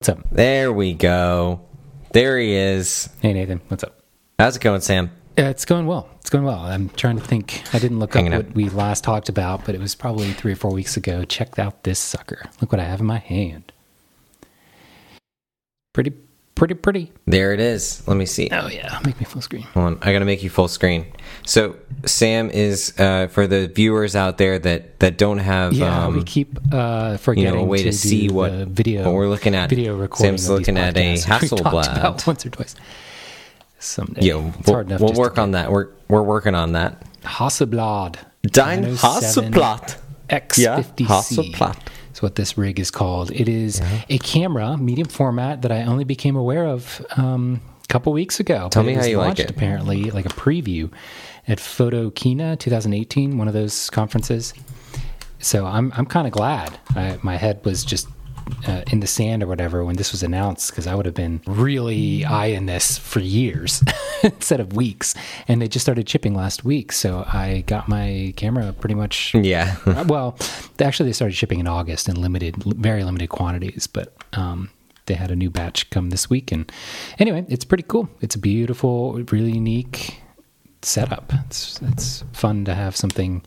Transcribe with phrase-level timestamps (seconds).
[0.00, 0.30] What's up?
[0.32, 1.60] There we go.
[2.14, 3.10] There he is.
[3.20, 3.60] Hey, Nathan.
[3.68, 4.00] What's up?
[4.38, 5.10] How's it going, Sam?
[5.38, 6.08] Uh, it's going well.
[6.20, 6.60] It's going well.
[6.60, 7.62] I'm trying to think.
[7.74, 10.52] I didn't look Hanging up what we last talked about, but it was probably three
[10.52, 11.24] or four weeks ago.
[11.26, 12.48] Check out this sucker.
[12.62, 13.72] Look what I have in my hand.
[15.92, 16.14] Pretty,
[16.60, 17.10] pretty, pretty.
[17.24, 18.06] There it is.
[18.06, 18.50] Let me see.
[18.52, 19.00] Oh, yeah.
[19.06, 19.62] Make me full screen.
[19.62, 19.98] Hold on.
[20.02, 21.06] I gotta make you full screen.
[21.46, 26.16] So Sam is uh, for the viewers out there that that don't have Yeah, um,
[26.16, 29.54] we keep uh, you know a way to, do see what video what we're looking
[29.54, 29.70] at.
[29.70, 30.36] video recording.
[30.36, 31.96] Sam's looking at a Hasselblad.
[31.96, 32.76] about once or twice.
[33.78, 34.26] Someday.
[34.26, 35.00] Yeah, it's we'll, hard enough.
[35.00, 35.72] we'll work on that.
[35.72, 37.02] We're we're working on that.
[37.22, 38.16] Hasselblad.
[38.46, 39.96] Dein 907 Hasselblad.
[40.28, 41.06] X50C.
[41.06, 41.78] Hasselblad.
[42.20, 43.30] What this rig is called.
[43.30, 48.12] It is a camera, medium format, that I only became aware of um, a couple
[48.12, 48.68] weeks ago.
[48.70, 49.50] Tell me how you like it.
[49.50, 50.92] Apparently, like a preview
[51.48, 54.54] at Photokina 2018, one of those conferences.
[55.38, 56.78] So I'm I'm kind of glad.
[56.94, 58.06] I, my head was just
[58.66, 61.40] uh, in the sand or whatever when this was announced because I would have been
[61.46, 63.82] really eyeing this for years
[64.22, 65.14] instead of weeks.
[65.48, 69.76] And they just started shipping last week, so I got my camera pretty much Yeah.
[70.06, 70.36] well,
[70.76, 74.70] they- actually, they started shipping in August in limited, very limited quantities, but um,
[75.06, 76.52] they had a new batch come this week.
[76.52, 76.70] And
[77.18, 78.08] anyway, it's pretty cool.
[78.20, 80.20] It's a beautiful, really unique
[80.82, 81.32] setup.
[81.46, 83.42] It's it's fun to have something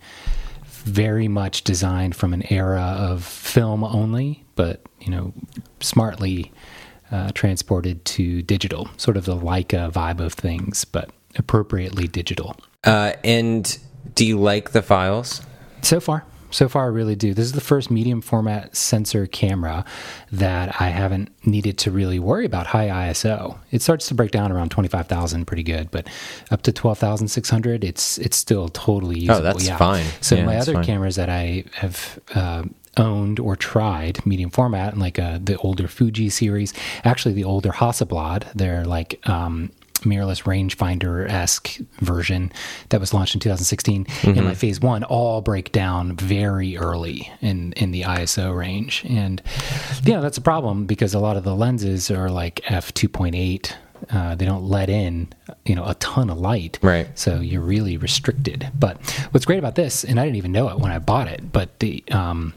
[0.84, 5.34] very much designed from an era of film only, but you know,
[5.80, 6.52] smartly
[7.12, 12.56] uh, transported to digital, sort of the Leica vibe of things, but appropriately digital.
[12.84, 13.78] uh, and
[14.16, 15.42] do you like the files?
[15.82, 17.34] So far, so far, I really do.
[17.34, 19.84] This is the first medium format sensor camera
[20.32, 23.58] that I haven't needed to really worry about high ISO.
[23.72, 26.08] It starts to break down around twenty five thousand, pretty good, but
[26.52, 29.40] up to twelve thousand six hundred, it's it's still totally usable.
[29.40, 29.78] Oh, that's yeah.
[29.78, 30.06] fine.
[30.22, 30.84] So Yeah, my other fine.
[30.86, 32.20] cameras that I have.
[32.34, 32.64] Uh,
[32.98, 37.70] owned or tried medium format and like uh, the older Fuji series actually the older
[37.70, 42.52] Hasselblad they're like um mirrorless rangefinder esque version
[42.90, 44.38] that was launched in 2016 Mm-hmm.
[44.38, 49.42] and my phase one all break down very early in in the ISO range, and
[50.04, 53.74] yeah, that's a problem because a lot of the lenses are like f 2.8.
[54.12, 55.30] Uh, they don't let in,
[55.66, 57.08] you know, a ton of light, Right.
[57.18, 58.70] So you're really restricted.
[58.78, 59.00] But
[59.32, 61.80] what's great about this, and I didn't even know it when I bought it, but
[61.80, 62.54] the um,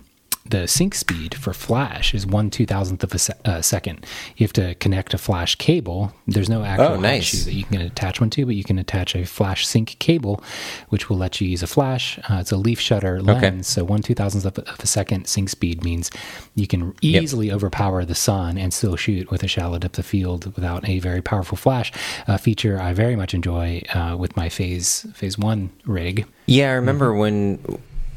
[0.51, 4.05] the sync speed for flash is one two thousandth of a se- uh, second.
[4.37, 6.12] You have to connect a flash cable.
[6.27, 7.33] There's no actual Oh, nice.
[7.34, 10.43] issue that you can attach one to, but you can attach a flash sync cable,
[10.91, 12.19] which will let you use a flash.
[12.31, 15.27] Uh, it's a leaf shutter lens, so one two thousandth of, a- of a second
[15.27, 16.11] sync speed means
[16.55, 20.47] you can easily overpower the sun and still shoot with a shallow depth of field
[20.55, 21.93] without a very powerful flash.
[22.27, 26.27] A feature I very much enjoy uh, with my phase phase one rig.
[26.47, 27.59] Yeah, I remember when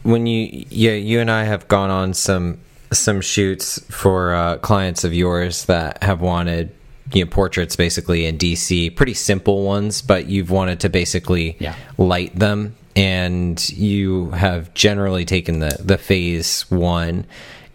[0.04, 2.60] when you yeah you and I have gone on some
[2.92, 6.72] some shoots for uh, clients of yours that have wanted
[7.14, 11.76] you know portraits basically in DC, pretty simple ones, but you've wanted to basically Yeah.
[11.98, 17.26] light them, and you have generally taken the the phase one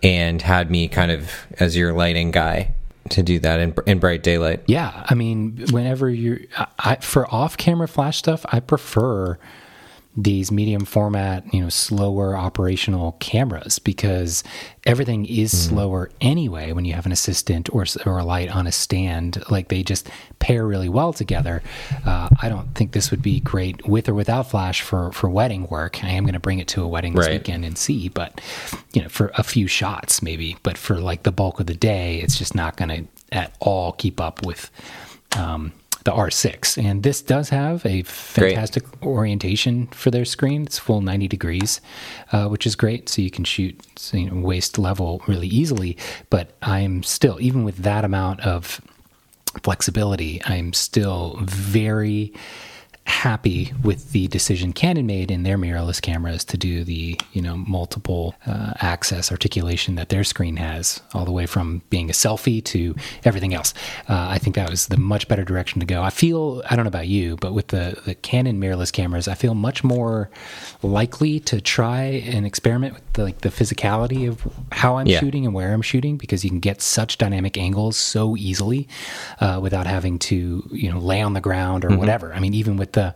[0.02, 2.70] and had me kind of as your lighting guy
[3.10, 4.62] to do that in in bright daylight.
[4.66, 6.08] Yeah, I mean, whenever
[6.78, 9.38] I, for off-camera flash stuff, I prefer
[10.16, 14.44] these medium format, you know, slower operational cameras because
[14.86, 18.72] everything is slower anyway when you have an assistant or or a light on a
[18.72, 19.42] stand.
[19.50, 20.08] Like they just
[20.38, 21.62] pair really well together.
[22.06, 25.66] Uh, I don't think this would be great with or without flash for for wedding
[25.66, 26.04] work.
[26.04, 27.32] I am going to bring it to a wedding this Right.
[27.40, 28.40] weekend and see, but
[28.92, 32.20] you know, for a few shots maybe, but for like the bulk of the day,
[32.20, 33.04] it's just not going to
[33.36, 34.70] at all keep up with
[35.36, 35.72] um,
[36.04, 36.82] the R6.
[36.82, 40.62] And this does have a fantastic orientation for their screen.
[40.64, 41.80] It's full 90 degrees,
[42.32, 43.08] uh, which is great.
[43.08, 43.80] So you can shoot
[44.12, 45.96] you know, waist level really easily.
[46.30, 48.80] But I'm still, even with that amount of
[49.62, 52.32] flexibility, I'm still very
[53.06, 57.56] happy with the decision Canon made in their mirrorless cameras to do the you know
[57.56, 62.62] multiple uh, access articulation that their screen has, all the way from being a selfie
[62.64, 62.94] to
[63.24, 63.74] everything else.
[64.08, 66.02] Uh, I think that was the much better direction to go.
[66.02, 69.34] I feel I don't know about you, but with the the Canon mirrorless cameras, I
[69.34, 70.30] feel much more
[70.82, 75.20] likely to try and experiment with the, like the physicality of how I'm Yeah.
[75.20, 78.88] shooting and where I'm shooting because you can get such dynamic angles so easily
[79.40, 82.32] uh, without having to you know lay on the ground or whatever.
[82.34, 83.14] I mean, even with the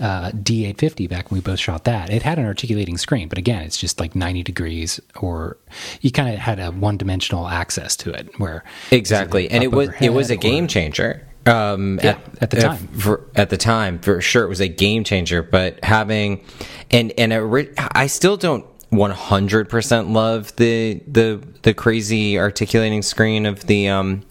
[0.00, 3.62] uh, D850 back when we both shot that, it had an articulating screen, but again,
[3.62, 5.56] it's just like 90 degrees, or
[6.00, 10.10] you kind of had a one-dimensional access to it where Exactly, and it was it
[10.12, 11.26] was a game or- changer.
[11.44, 12.76] Um, Yeah, at the time.
[12.98, 15.42] for, at the time, for sure, it was a game changer.
[15.42, 16.44] But having,
[16.90, 17.32] and and
[17.76, 24.22] I still don't 100% love the the the crazy articulating screen of the um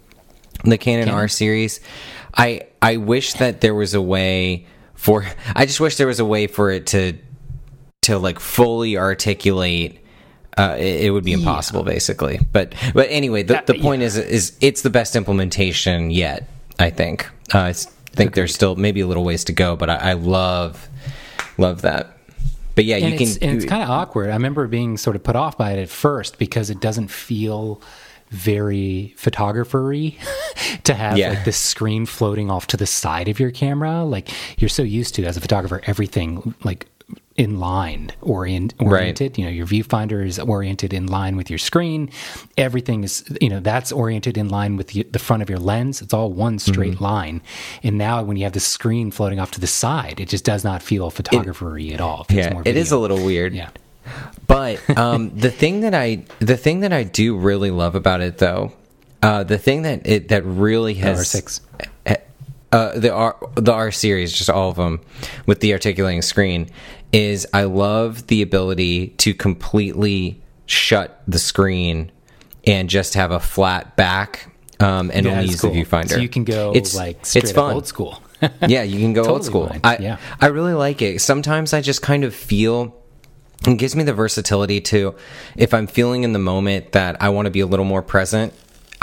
[0.64, 1.20] the Canon, Canon?
[1.20, 1.80] R series.
[2.36, 4.66] I I wish that there was a way
[5.02, 5.26] for
[5.56, 7.18] I just wish there was a way for it to
[8.04, 9.98] to like fully articulate
[10.60, 12.40] uh, it, it would be impossible basically.
[12.52, 17.28] But but anyway the, the point is is it's the best implementation yet i think.
[17.52, 20.88] Uh, i think there's still maybe a little ways to go but i, I love
[21.58, 22.16] love that.
[22.76, 24.30] But yeah and you it's, can and it's kind of awkward.
[24.30, 27.82] I remember being sort of put off by it at first because it doesn't feel
[28.32, 30.16] very photographer-y
[30.84, 31.30] to have Yeah.
[31.30, 34.04] like this screen floating off to the side of your camera.
[34.04, 34.30] Like
[34.60, 36.88] you're so used to as a photographer, everything like
[37.38, 39.38] in line orient, oriented.
[39.38, 42.10] You know, your viewfinder is oriented in line with your screen.
[42.58, 46.02] Everything is, you know, that's oriented in line with the, the front of your lens.
[46.02, 47.04] It's all one straight Mm-hmm.
[47.04, 47.42] line.
[47.84, 50.64] And now when you have the screen floating off to the side, it just does
[50.64, 52.26] not feel photographer-y at all.
[52.30, 53.70] It yeah it is a little weird Yeah.
[54.48, 58.38] But um, the thing that I the thing that I do really love about it
[58.38, 58.74] though,
[59.24, 61.60] uh, the thing that it that really has R6.
[62.72, 65.02] uh, the R the R series, just all of them
[65.46, 66.70] with the articulating screen,
[67.12, 72.12] is I love the ability to completely shut the screen
[72.66, 74.48] and just have a flat back.
[74.80, 75.72] Um, and Yeah, only use cool.
[75.72, 76.10] the viewfinder.
[76.10, 77.76] So you can go It's- like it's fun.
[77.76, 78.22] old school.
[78.68, 79.68] yeah, you can go old school.
[79.68, 79.80] fine.
[79.84, 80.18] I Yeah.
[80.40, 81.22] I really like it.
[81.22, 82.96] Sometimes I just kind of feel
[83.68, 85.16] it gives me the versatility to
[85.56, 88.54] if I'm feeling in the moment that I want to be a little more present,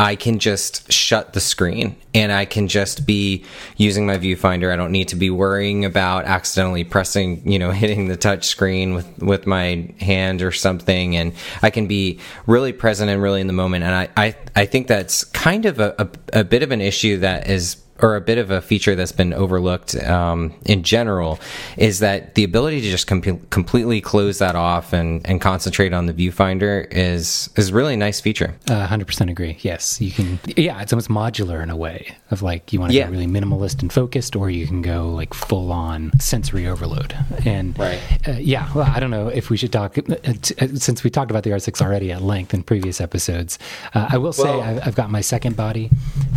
[0.00, 3.44] I can just shut the screen and I can just be
[3.76, 4.72] using my viewfinder.
[4.72, 8.94] I don't need to be worrying about accidentally pressing, you know, hitting the touch screen
[8.94, 11.32] with with my hand or something and
[11.62, 14.86] I can be really present and really in the moment and I I, I think
[14.86, 18.38] that's kind of a, a, a bit of an issue that is or a bit
[18.38, 21.38] of a feature that's been overlooked um, in general
[21.76, 26.06] is that the ability to just com- completely close that off and, and concentrate on
[26.06, 28.54] the viewfinder is is really a nice feature.
[28.68, 29.56] Uh, 100% agree.
[29.60, 30.38] Yes, you can.
[30.56, 33.06] Yeah, it's almost modular in a way of like you want to Yeah.
[33.06, 37.14] go really minimalist and focused, or you can go like full on sensory overload.
[37.44, 38.00] And Right.
[38.26, 40.02] uh, yeah, well, I don't know if we should talk uh,
[40.42, 43.58] t- uh, since we talked about the R6 already at length in previous episodes.
[43.94, 45.90] Uh, I will say Well- I've, I've got my second body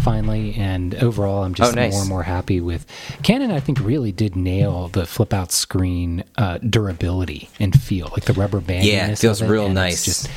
[0.04, 1.92] finally, and overall, I'm just Oh, nice.
[1.94, 2.86] more and more happy with
[3.24, 3.52] Canon.
[3.52, 8.34] I think really did nail the flip out screen uh, durability and feel, like the
[8.34, 8.86] rubber band.
[8.86, 10.06] Yeah, it feels real nice.
[10.06, 10.30] Just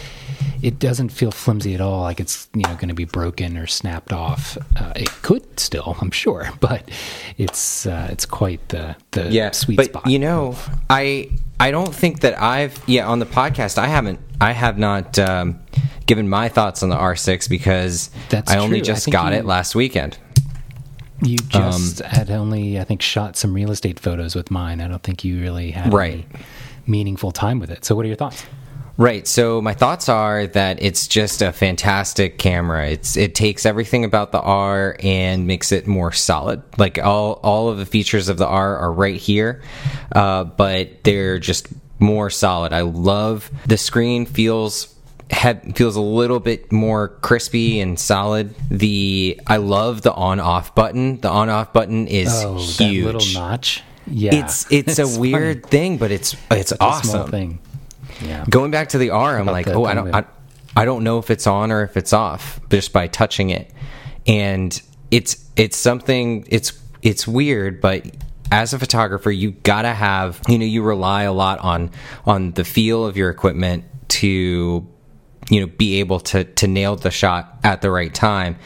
[0.62, 3.66] it doesn't feel flimsy at all like it's you know going to be broken or
[3.66, 6.90] snapped off uh, it could still i'm sure but
[7.36, 10.56] it's uh, it's quite the the yeah, sweet but spot you know,
[10.88, 11.30] I
[11.60, 15.60] I don't think that I've yeah on the podcast I haven't I have not um,
[16.06, 18.86] given my thoughts on the R6 because That's I only true.
[18.86, 20.18] Just got you- it last weekend.
[21.22, 24.88] You just um, had only i think shot some real estate photos with mine i
[24.88, 26.12] don't think you really had Right.
[26.12, 26.44] any
[26.86, 28.44] meaningful time with it so what are your thoughts
[28.96, 29.26] Right.
[29.26, 32.86] So my thoughts are that it's just a fantastic camera.
[32.90, 36.62] It's it takes everything about the R and makes it more solid.
[36.78, 39.62] Like all all of the features of the R are right here,
[40.12, 41.66] uh, but they're just
[41.98, 42.72] more solid.
[42.72, 44.93] I love the screen feels
[45.74, 48.54] feels a little bit more crispy and solid.
[48.70, 51.20] The I love the on off button.
[51.20, 52.76] The on off button is oh huge.
[52.78, 55.18] that little notch yeah It's it's, a funny.
[55.18, 57.58] weird thing, but it's it's Such a awesome small thing
[58.22, 60.24] yeah going back to the R, I'm About like, oh, I don't, I,
[60.76, 63.70] I don't know if it's on or if it's off just by touching it,
[64.26, 64.80] and
[65.10, 68.06] it's it's something it's it's weird, but
[68.52, 71.90] as a photographer, you gotta have you know you rely a lot on
[72.24, 74.86] on the feel of your equipment to
[75.50, 78.56] you know be able to to nail the shot at the right time.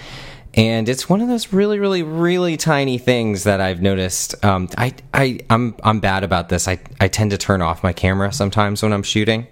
[0.54, 4.42] And it's one of those really really really tiny things that i've noticed.
[4.44, 6.66] Um, I, I i'm i'm bad about this.
[6.66, 9.46] I i tend to turn off my camera sometimes when i'm shooting.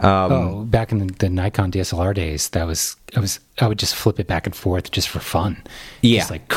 [0.00, 3.80] Um, oh back in the, the nikon dslr days that was i was i would
[3.80, 5.60] just flip it back and forth just for fun.
[6.02, 6.20] Yeah.
[6.20, 6.52] just like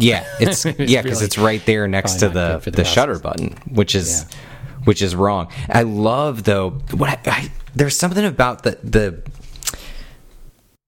[0.00, 3.20] yeah it's It's yeah because really it's right there next to the the, the shutter
[3.20, 4.26] button which is
[4.84, 5.52] which is wrong.
[5.68, 9.22] I love though what I, I, there's something about the the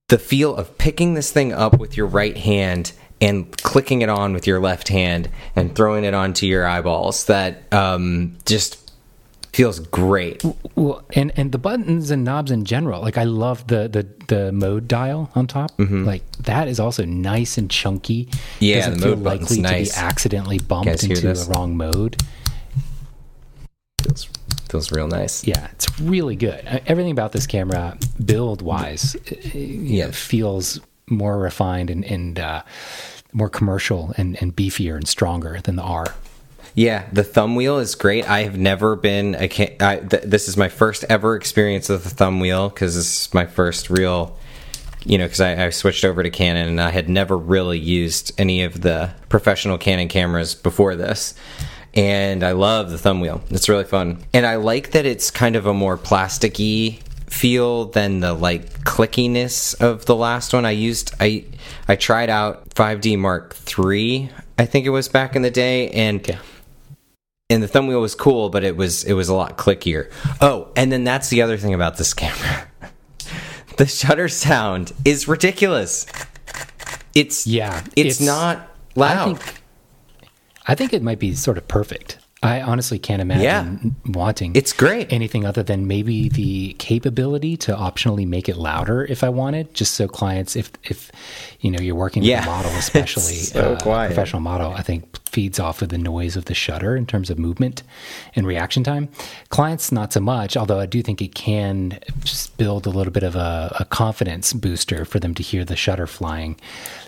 [0.09, 4.33] the feel of picking this thing up with your right hand and clicking it on
[4.33, 8.91] with your left hand and throwing it onto your eyeballs that um, just
[9.53, 10.43] feels great.
[10.75, 14.53] Well, and and the buttons and knobs in general, like I love the the the
[14.53, 15.73] mode dial on top.
[15.79, 18.27] Like that is also nice and chunky.
[18.27, 18.65] Mm-hmm.
[18.65, 19.95] Yeah, doesn't the feel likely nice.
[19.95, 21.47] to be accidentally bumped into this?
[21.47, 22.21] the wrong mode.
[24.03, 24.29] Feels
[24.71, 25.47] feels real nice.
[25.47, 26.65] Yeah, it's really good.
[26.67, 29.17] Uh, Everything about this camera, build wise,
[29.55, 30.11] yeah, Yeah.
[30.13, 32.63] feels more refined and and uh,
[33.33, 36.07] more commercial and and beefier and stronger than the R.
[36.75, 38.31] Yeah, the thumb wheel is great.
[38.31, 39.47] I have never been a.
[39.81, 43.35] I, th- this is my first ever experience with the thumb wheel because this is
[43.35, 44.37] my first real.
[45.05, 48.33] You know, because I, I switched over to Canon and I had never really used
[48.39, 51.35] any of the professional Canon cameras before this.
[51.95, 53.43] And I love the thumb wheel.
[53.51, 54.23] It's really fun.
[54.33, 59.81] And I like that it's kind of a more plasticky feel than the like clickiness
[59.81, 60.65] of the last one.
[60.65, 61.45] I used I
[61.89, 66.39] I tried out 5D Mark III, I think it was back in the day, and
[67.49, 70.11] and the thumb wheel was cool, but it was it was a lot clickier.
[70.41, 72.69] Oh, and then that's the other thing about this camera.
[73.77, 76.07] the shutter sound is ridiculous.
[77.15, 78.59] It's Yeah, it's, it's- not
[78.97, 79.41] I loud.
[80.67, 82.19] I think it might be sort of perfect.
[82.43, 85.13] I honestly can't imagine wanting It's great.
[85.13, 89.93] anything other than maybe the capability to optionally make it louder if I wanted, just
[89.95, 91.13] so clients, if if
[91.61, 92.41] you know you're working Yeah.
[92.41, 95.99] with a model, especially so uh, a professional model, I think feeds off of the
[95.99, 97.83] noise of the shutter in terms of movement
[98.35, 99.09] and reaction time.
[99.49, 103.23] Clients, not so much, although I do think it can just build a little bit
[103.23, 106.59] of a, a confidence booster for them to hear the shutter flying.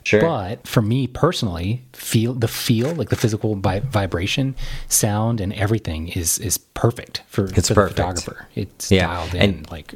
[0.04, 0.20] Sure.
[0.20, 4.54] But for me personally, feel the feel, like the physical vi- vibration,
[4.88, 7.96] sound, and everything is is perfect for, It's for perfect.
[7.96, 8.48] the photographer.
[8.54, 9.94] It's Yeah, dialed in and- like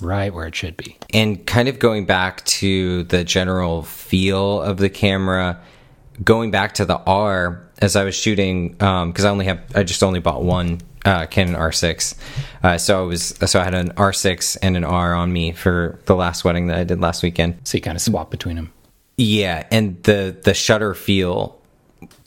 [0.00, 0.96] right where it should be.
[1.12, 5.58] and kind of going back to the general feel of the camera
[6.24, 10.02] going back to the r as i was shooting because i only have i just
[10.02, 12.14] only bought one uh, canon r6
[12.64, 15.98] uh, so i was so i had an r6 and an r on me for
[16.06, 18.72] the last wedding that i did last weekend So you kind of swap between them.
[19.16, 21.54] yeah and the the shutter feel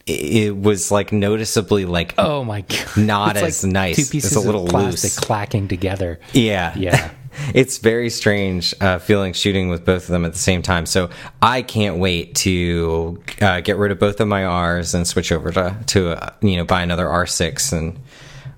[0.07, 2.97] it, was like noticeably like Oh my god!
[2.97, 3.95] Not It's as nice.
[3.97, 5.19] Two It's pieces a little of plastic loose.
[5.19, 6.19] clacking together.
[6.33, 6.73] Yeah.
[6.75, 7.11] Yeah.
[7.53, 10.85] it's very strange uh, feeling shooting with both of them at the same time.
[10.85, 11.09] So
[11.41, 15.51] I can't wait to uh, get rid of both of my R's and switch over
[15.51, 17.99] to, to uh, you know, buy another R6 and,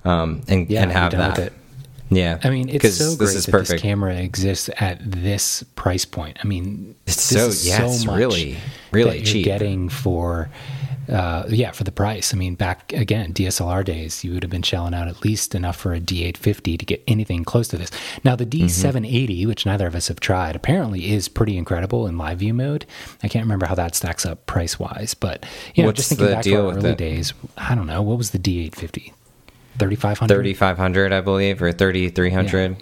[0.06, 1.40] um, and, Yeah, and have that.
[1.40, 1.54] it.
[2.10, 2.40] Yeah.
[2.44, 3.70] I mean, it's so great that perfect.
[3.70, 6.38] this camera exists at this price point.
[6.44, 8.58] I mean, It's so- is yeah, it's really,
[8.94, 9.46] really that cheap.
[9.46, 10.50] Getting for,
[11.12, 12.34] uh, yeah, for the price.
[12.34, 15.76] I mean, back again, DSLR days, you would have been shelling out at least enough
[15.76, 17.92] for a D850 to get anything close to this.
[18.24, 18.66] Now, the Mm-hmm.
[18.68, 22.86] D780, which neither of us have tried, apparently is pretty incredible in live view mode.
[23.22, 25.46] I can't remember how that stacks up price wise, but
[25.76, 26.98] you know, What's just thinking back to our early it?
[26.98, 29.12] days, I don't know what was the D850.
[29.80, 32.78] 3500 3500 I believe, or 3300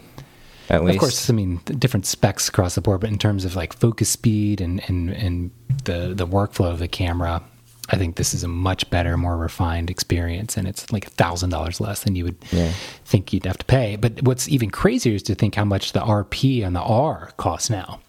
[0.72, 0.96] at least.
[0.96, 4.10] Of course, I mean different specs across the board, but in terms of like focus
[4.10, 5.52] speed and and and
[5.86, 7.42] the the workflow of the camera,
[7.90, 11.50] I think this is a much better, more refined experience, and it's like a thousand
[11.50, 12.72] dollars less than you would Yeah.
[13.06, 13.96] think you'd have to pay.
[13.98, 17.70] But what's even crazier is to think how much the RP and the R costs
[17.70, 18.00] now.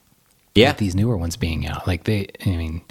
[0.54, 0.68] Yeah.
[0.72, 2.82] with these newer ones being out, like they, I mean,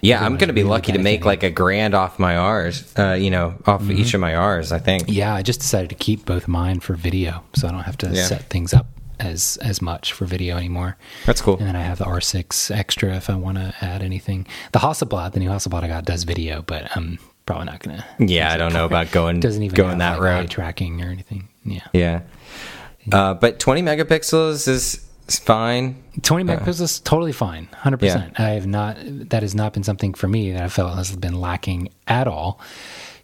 [0.00, 2.84] Yeah, I'm going to be really lucky to make like a grand off my R's,
[2.96, 3.98] uh, you know, off Mm-hmm.
[3.98, 5.06] each of my R's, I think.
[5.08, 8.10] yeah, I just decided to keep both mine for video, so I don't have to
[8.10, 8.26] Yeah.
[8.26, 8.86] set things up
[9.20, 10.96] as as much for video anymore.
[11.26, 11.56] That's cool.
[11.58, 14.46] And then I have the R6 extra if I want to add anything.
[14.72, 18.04] The Hasselblad, the new Hasselblad I got, does video, but I'm probably not gonna.
[18.18, 20.50] Yeah, I don't know about going Doesn't even going have, that like, route.
[20.50, 21.48] tracking or anything.
[21.64, 22.20] Yeah, Yeah.
[23.10, 26.02] Uh, but 20 megapixels is, is fine.
[26.22, 27.96] 20 megapixels is totally fine, 100.
[27.98, 28.96] percent I have not.
[29.30, 32.60] That has not been something for me that I felt has been lacking at all.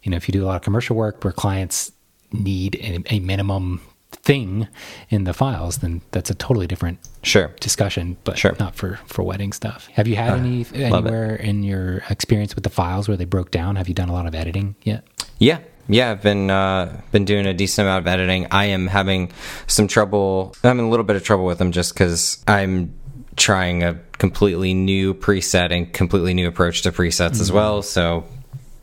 [0.03, 1.91] You know, if you do a lot of commercial work where clients
[2.31, 4.67] need a, a minimum thing
[5.09, 7.51] in the files, then that's a totally different Sure.
[7.59, 8.55] discussion, but Sure.
[8.59, 9.87] not for for wedding stuff.
[9.93, 11.09] Have you had any love it.
[11.09, 13.75] anywhere in your experience with the files where they broke down?
[13.75, 15.03] Have you done a lot of editing yet?
[15.39, 15.59] Yeah.
[15.89, 18.47] Yeah, I've been uh, been doing a decent amount of editing.
[18.51, 19.31] I am having
[19.67, 20.53] some trouble.
[20.63, 22.93] I'm in a little bit of trouble with them just because I'm
[23.37, 27.81] trying a completely new preset and completely new approach to presets as well.
[27.83, 28.25] So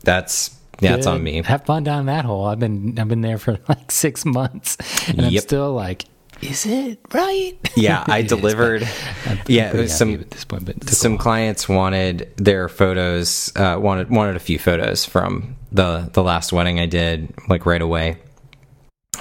[0.03, 1.41] that's yeah, that's on me.
[1.43, 2.45] Have fun down that hole.
[2.45, 4.77] I've been I've been there for like six months,
[5.09, 5.43] and I'm Yep.
[5.43, 6.05] still like,
[6.41, 7.53] is it right?
[7.75, 8.83] Yeah, I is, delivered.
[9.25, 11.67] I'm yeah, pretty it was some at this point, but it took a some clients
[11.67, 16.85] wanted their photos uh, wanted wanted a few photos from the the last wedding I
[16.85, 18.17] did like right away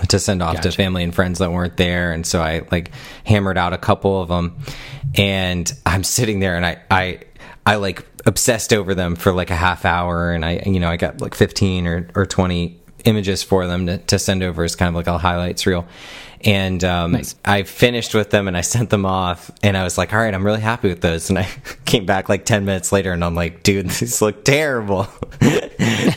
[0.08, 2.90] to send off to family and friends that weren't there and so I like
[3.25, 4.58] hammered out a couple of them
[5.16, 7.20] and I'm sitting there and I I
[7.64, 10.97] I like obsessed over them for like a half hour and I you know I
[10.97, 14.88] got like 15 or or 20 images for them to, to send over as kind
[14.88, 15.87] of like a highlights reel
[16.44, 17.34] and um, Nice.
[17.44, 20.32] I finished with them and I sent them off and I was like, all right,
[20.34, 21.30] I'm really happy with those.
[21.30, 21.48] And I
[21.84, 25.08] came back like 10 minutes later and I'm like, dude, these look terrible.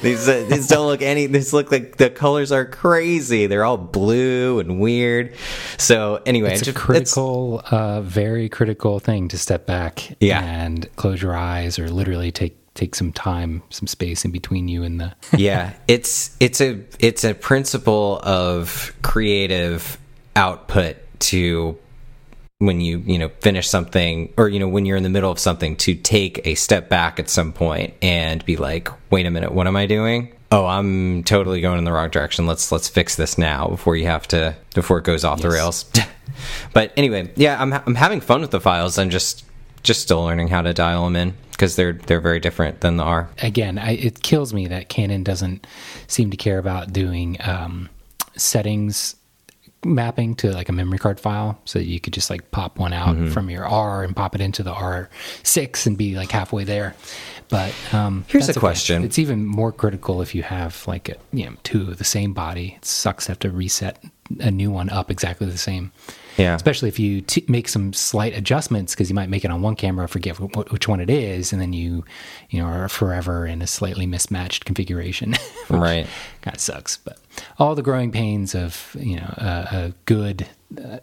[0.01, 3.47] these, uh, these don't look any, these look like the colors are crazy.
[3.47, 5.33] They're all blue and weird.
[5.77, 10.41] So anyway, It's a just- critical, uh, very critical thing to step back Yeah.
[10.43, 14.83] and close your eyes or literally take take some time, some space in between you
[14.83, 15.11] and the.
[15.35, 19.97] yeah, it's it's a it's a principle of creative
[20.37, 21.77] output to
[22.59, 25.39] when you you know finish something or you know when you're in the middle of
[25.39, 29.51] something to take a step back at some point and be like wait a minute
[29.51, 30.31] what am i doing?
[30.51, 32.45] Oh i'm totally going in the wrong direction.
[32.45, 35.43] Let's let's fix this now before you have to before it goes off yes.
[35.43, 35.91] the rails.
[36.71, 38.99] But anyway yeah i'm i'm having fun with the files.
[38.99, 39.43] I'm just
[39.81, 43.03] just still learning how to dial them in because they're they're very different than the
[43.03, 43.29] r.
[43.41, 45.65] Again I, it kills me that canon doesn't
[46.05, 47.89] seem to care about doing um,
[48.35, 49.15] settings
[49.85, 53.15] mapping to like a memory card file so you could just like pop one out
[53.15, 53.29] mm-hmm.
[53.29, 56.95] from your R and pop it into the R6 and be like halfway there.
[57.49, 58.59] But um, here's a okay.
[58.59, 62.03] question: It's even more critical if you have like a, you know two of the
[62.03, 62.73] same body.
[62.77, 64.03] It sucks to have to reset
[64.39, 65.91] a new one up exactly the same.
[66.37, 66.55] Yeah.
[66.55, 69.75] Especially if you t- make some slight adjustments because you might make it on one
[69.75, 72.05] camera, forget w- which one it is, and then you,
[72.49, 75.35] you know, are forever in a slightly mismatched configuration.
[75.69, 76.07] right.
[76.41, 77.19] Kind of sucks, but
[77.59, 80.47] all the growing pains of you know a good.
[80.81, 80.99] Uh,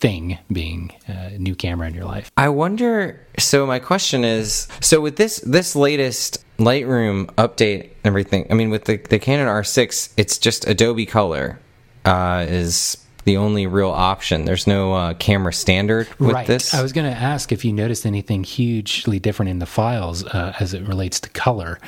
[0.00, 2.30] thing being a new camera in your life.
[2.36, 3.26] I wonder.
[3.36, 8.46] So my question is: so with this this latest Lightroom update, everything.
[8.50, 11.58] I mean, with the the Canon R6, it's just Adobe Color
[12.04, 12.96] uh, is
[13.28, 14.46] the only real option.
[14.46, 16.46] There's no uh, camera standard with right.
[16.46, 16.72] this.
[16.72, 20.54] I was going to ask if you noticed anything hugely different in the files uh,
[20.58, 21.78] as it relates to color.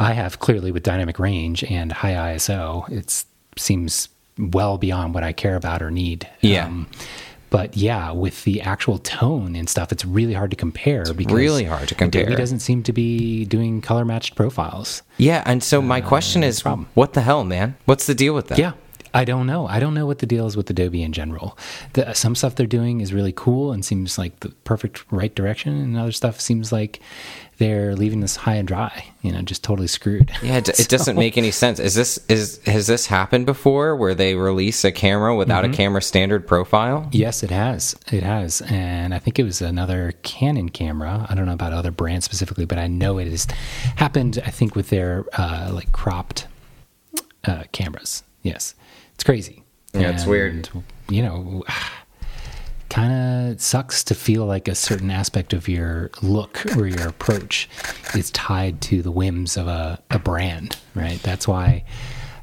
[0.00, 2.90] I have clearly with dynamic range and high ISO.
[2.90, 3.24] It
[3.56, 6.28] seems well beyond what I care about or need.
[6.40, 6.66] Yeah.
[6.66, 6.88] Um,
[7.50, 11.02] but yeah, with the actual tone and stuff, it's really hard to compare.
[11.02, 12.22] It's because really hard to compare.
[12.22, 15.02] Adobe doesn't seem to be doing color matched profiles.
[15.16, 17.76] Yeah, and so my uh, question is, what the hell, man?
[17.84, 18.58] What's the deal with that?
[18.58, 18.72] Yeah,
[19.14, 19.66] I don't know.
[19.66, 21.56] I don't know what the deal is with Adobe in general.
[21.94, 25.74] The, some stuff they're doing is really cool and seems like the perfect right direction,
[25.76, 27.00] and other stuff seems like
[27.58, 29.04] they're leaving this high and dry.
[29.22, 30.30] You know, just totally screwed.
[30.42, 31.80] Yeah, it, it doesn't make any sense.
[31.80, 35.74] Is this is has this happened before where they release a camera without mm-hmm.
[35.74, 37.08] a camera standard profile?
[37.12, 37.96] Yes, it has.
[38.12, 41.26] It has, and I think it was another Canon camera.
[41.28, 43.46] I don't know about other brands specifically, but I know it has
[43.96, 44.40] happened.
[44.44, 46.46] I think with their uh, like cropped
[47.44, 48.22] uh, cameras.
[48.42, 48.74] Yes.
[49.18, 49.64] It's crazy.
[49.94, 50.68] Yeah, and, it's weird.
[51.08, 51.64] You know,
[52.88, 57.68] kind of sucks to feel like a certain aspect of your look or your approach
[58.14, 61.20] is tied to the whims of a, a brand, right?
[61.24, 61.82] That's why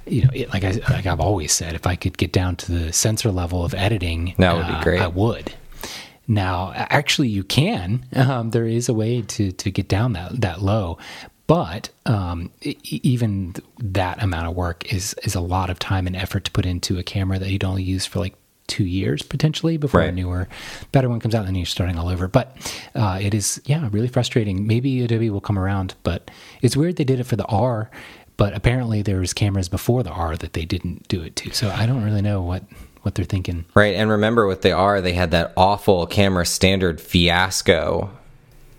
[0.05, 2.73] you know, it, like I like I've always said, if I could get down to
[2.73, 5.01] the sensor level of editing, that would uh, be great.
[5.01, 5.55] I would.
[6.27, 8.05] Now, actually, you can.
[8.13, 10.97] Um, there is a way to to get down that that low,
[11.47, 16.45] but um, even that amount of work is is a lot of time and effort
[16.45, 18.35] to put into a camera that you'd only use for like
[18.67, 20.09] two years potentially before right.
[20.09, 20.47] a newer,
[20.91, 22.27] better one comes out, and then you're starting all over.
[22.27, 22.57] But
[22.95, 24.65] uh, it is, yeah, really frustrating.
[24.65, 26.31] Maybe Adobe will come around, but
[26.61, 27.89] it's weird they did it for the R.
[28.37, 31.53] But apparently, there was cameras before the R that they didn't do it to.
[31.53, 32.63] So I don't really know what
[33.01, 33.65] what they're thinking.
[33.75, 38.09] Right, and remember with the R, they had that awful camera standard fiasco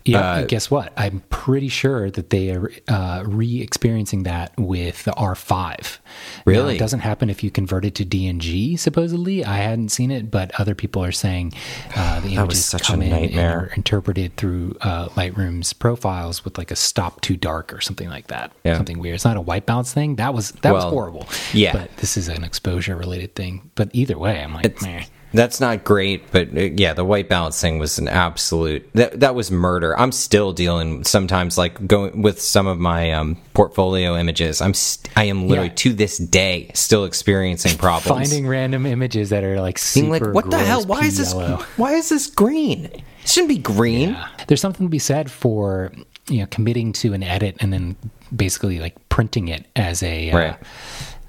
[0.07, 0.93] yeah, uh, guess what?
[0.97, 5.97] I'm pretty sure that they are uh, re-experiencing that with the R5.
[6.45, 8.77] Really, now, it doesn't happen if you convert it to DNG.
[8.79, 11.53] Supposedly, I hadn't seen it, but other people are saying
[11.95, 16.75] uh, the images come in and are interpreted through uh, Lightroom's profiles with like a
[16.75, 18.51] stop too dark or something like that.
[18.63, 18.77] Yeah.
[18.77, 19.15] something weird.
[19.15, 20.15] It's not a white balance thing.
[20.15, 21.27] That was that well, was horrible.
[21.53, 23.71] Yeah, but this is an exposure related thing.
[23.75, 25.05] But either way, I'm like, man
[25.37, 29.35] that's not great, but uh, yeah, the white balance thing was an absolute that that
[29.35, 29.97] was murder.
[29.97, 34.61] I'm still dealing sometimes like going with some of my um, portfolio images.
[34.61, 35.75] I'm st- I am literally yeah.
[35.75, 40.33] to this day still experiencing problems finding random images that are like super Being like
[40.33, 40.83] what the hell?
[40.83, 41.33] Why is this?
[41.33, 41.63] Yellow.
[41.77, 42.85] Why is this green?
[42.85, 44.09] It shouldn't be green.
[44.09, 44.27] Yeah.
[44.47, 45.91] There's something to be said for
[46.27, 47.95] you know committing to an edit and then
[48.35, 50.57] basically like printing it as a uh, right.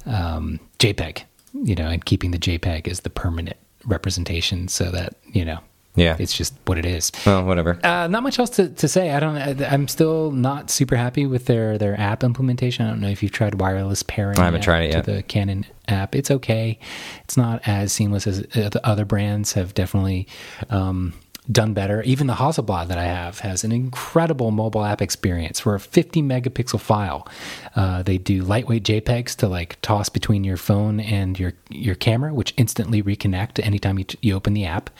[0.07, 5.15] uh, um, JPEG, you know, and keeping the JPEG as the permanent representation so that
[5.33, 5.61] you know
[5.95, 6.17] yeah.
[6.19, 7.11] it's just what it is.
[7.27, 7.79] Well whatever.
[7.85, 9.11] Uh, not much else to, to say.
[9.11, 12.87] I don't i'm still not super happy with their their app implementation.
[12.87, 15.05] I don't know if you've tried wireless pairing i haven't tried it yet.
[15.05, 16.15] the canon app.
[16.15, 16.79] It's okay.
[17.25, 20.29] It's not as seamless as the other brands have definitely
[20.71, 21.15] um,
[21.51, 22.03] done better.
[22.03, 26.23] Even the Hasselblad that I have has an incredible mobile app experience for a 50
[26.23, 27.27] megapixel file.
[27.75, 32.35] Uh, they do lightweight JPEGs to like toss between your phone and your your camera,
[32.35, 34.91] which instantly reconnect anytime you, you open the app.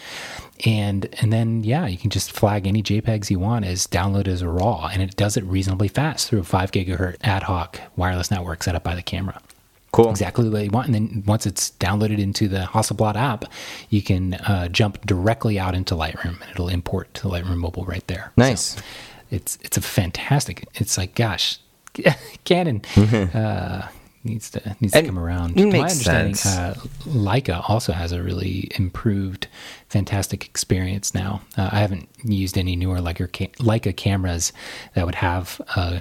[0.65, 4.43] And and then yeah, you can just flag any JPEGs you want as download as
[4.43, 8.63] RAW, and it does it reasonably fast through a five gigahertz ad hoc wireless network
[8.63, 9.41] set up by the camera.
[9.93, 10.11] Cool.
[10.11, 10.87] Exactly what you want.
[10.87, 13.47] And then once it's downloaded into the Hasselblad app,
[13.89, 18.07] you can uh, jump directly out into Lightroom and it'll import to Lightroom Mobile right
[18.07, 18.33] there.
[18.37, 18.61] Nice.
[18.77, 18.81] So
[19.31, 20.67] it's it's a fantastic.
[20.75, 21.59] It's like, gosh,
[22.45, 23.89] Canon uh,
[24.25, 25.53] needs to needs And to come around.
[25.59, 26.57] it To my understanding, sense.
[26.59, 26.75] uh,
[27.07, 29.49] Leica also has a really improved,
[29.89, 31.41] fantastic experience now.
[31.57, 34.53] Uh, I haven't used any newer Leica Leica cameras
[34.95, 36.01] that would have uh,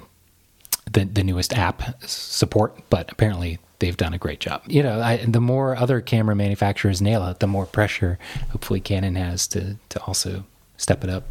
[0.91, 4.63] the the newest app support, but apparently they've done a great job.
[4.67, 8.17] You know, I, the more other camera manufacturers nail it, the more pressure
[8.51, 10.45] hopefully Canon has to to also
[10.77, 11.23] step it up.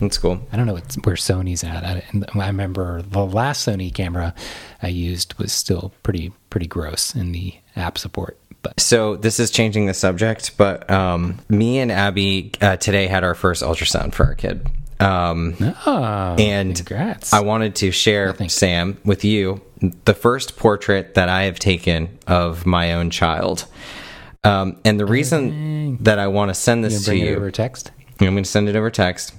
[0.00, 0.40] That's cool.
[0.52, 1.84] I don't know what, where Sony's at.
[1.84, 4.34] I, I remember the last Sony camera
[4.82, 8.38] I used was still pretty pretty gross in the app support.
[8.62, 13.24] But So this is changing the subject, but um, me and Abby uh, today had
[13.24, 14.66] our first ultrasound for our kid.
[15.00, 17.32] Um, oh, and congrats!
[17.32, 18.34] I wanted to share.
[18.48, 23.66] Sam, with you the first portrait that I have taken of my own child.
[24.44, 27.90] Um, and the reason that I want to send this to you, over text.
[28.20, 29.34] I'm going to send it over text.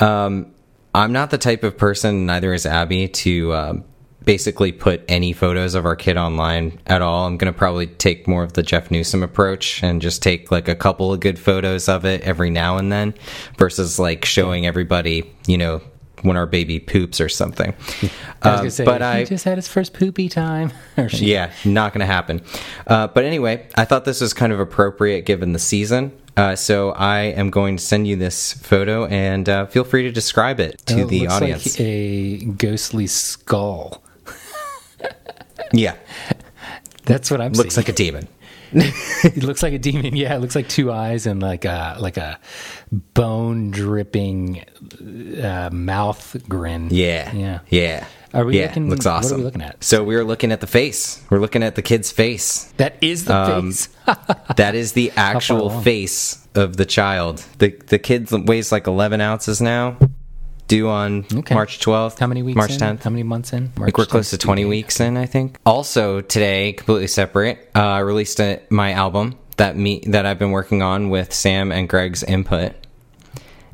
[0.00, 0.52] Um,
[0.94, 3.84] I'm not the type of person, neither is Abby, to um,
[4.24, 7.26] basically put any photos of our kid online at all.
[7.26, 10.68] I'm going to probably take more of the Jeff Newsom approach and just take like
[10.68, 13.14] a couple of good photos of it every now and then
[13.58, 15.82] versus like showing everybody, you know,
[16.24, 17.74] when our baby poops or something.
[18.42, 20.72] I was gonna say, but he I, just had his first poopy time.
[21.12, 22.40] Yeah, not going to happen.
[22.86, 26.12] Uh, but anyway, I thought this was kind of appropriate given the season.
[26.36, 30.10] Uh, so I am going to send you this photo and uh, feel free to
[30.12, 31.66] describe it to It the looks audience.
[31.78, 34.02] like a ghostly skull.
[35.72, 35.94] yeah,
[37.04, 37.84] That's what I'm looks seeing.
[37.84, 38.28] like a demon.
[39.24, 40.16] it looks like a demon.
[40.16, 42.38] Yeah, it looks like two eyes and like a like a
[42.90, 44.64] bone dripping
[45.42, 46.88] uh, mouth grin.
[46.90, 47.58] Yeah, yeah.
[47.68, 48.06] yeah.
[48.32, 49.82] Are we yeah, looking- looks what are we looking at?
[49.84, 51.22] So we're looking at the face.
[51.30, 52.72] We're looking at the kid's face.
[52.78, 53.88] That is the Um, face.
[54.56, 57.44] That is the actual face of the child.
[57.58, 59.96] The the kid weighs like 11 ounces now.
[60.66, 61.54] Due on Okay.
[61.54, 62.18] March 12th.
[62.18, 62.56] How many weeks?
[62.56, 62.78] March in?
[62.78, 63.02] 10th.
[63.02, 63.70] How many months in?
[63.76, 65.58] I think we're close to 20 weeks in, I think.
[65.66, 70.50] Also, today, completely separate, uh, I released a, my album that me that I've been
[70.52, 72.72] working on with Sam and Greg's input,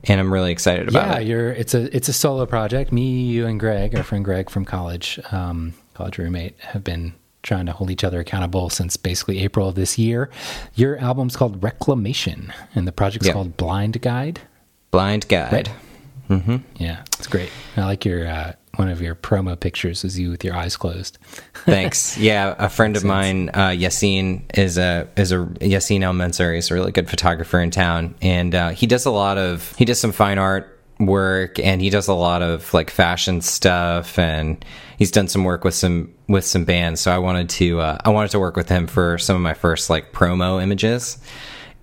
[0.04, 1.22] and I'm really excited about Yeah, it.
[1.22, 1.52] Yeah, you're.
[1.52, 2.90] It's a it's a solo project.
[2.92, 7.64] Me, you, and Greg, our friend Greg from college, um, college roommate, have been trying
[7.66, 10.28] to hold each other accountable since basically April of this year.
[10.74, 13.32] Your album's called Reclamation, and the project's Yeah.
[13.34, 14.40] called Blind Guide.
[14.90, 15.70] Blind guide.
[16.76, 17.50] Yeah, it's great.
[17.76, 21.18] I like your uh, one of your promo pictures is you with your eyes closed.
[21.64, 22.16] Thanks.
[22.16, 26.70] Yeah, a friend of mine, uh, Yassine, is a is a Yassine El Mansouri is
[26.70, 29.98] a really good photographer in town, and uh, he does a lot of he does
[30.00, 34.64] some fine art work, and he does a lot of like fashion stuff, and
[34.98, 37.00] he's done some work with some with some bands.
[37.00, 39.54] So I wanted to uh, I wanted to work with him for some of my
[39.54, 41.18] first like promo images.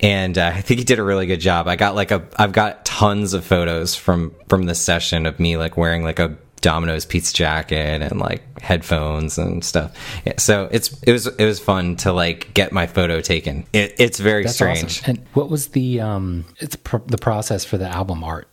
[0.00, 1.66] And uh, I think he did a really good job.
[1.66, 5.56] I got like a, I've got tons of photos from from this session of me
[5.56, 9.96] like wearing like a Domino's pizza jacket and like headphones and stuff.
[10.24, 13.66] Yeah, so it's it was it was fun to like get my photo taken.
[13.72, 14.84] It, it's very That's strange.
[14.84, 15.04] awesome.
[15.16, 16.44] And what was the um?
[16.58, 18.48] It's pr- the process for the album art,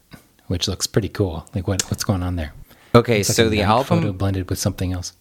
[0.48, 1.48] which looks pretty cool.
[1.54, 2.54] Like what what's going on there?
[2.94, 4.02] Okay, like so the album.
[4.02, 5.14] photo blended with something else.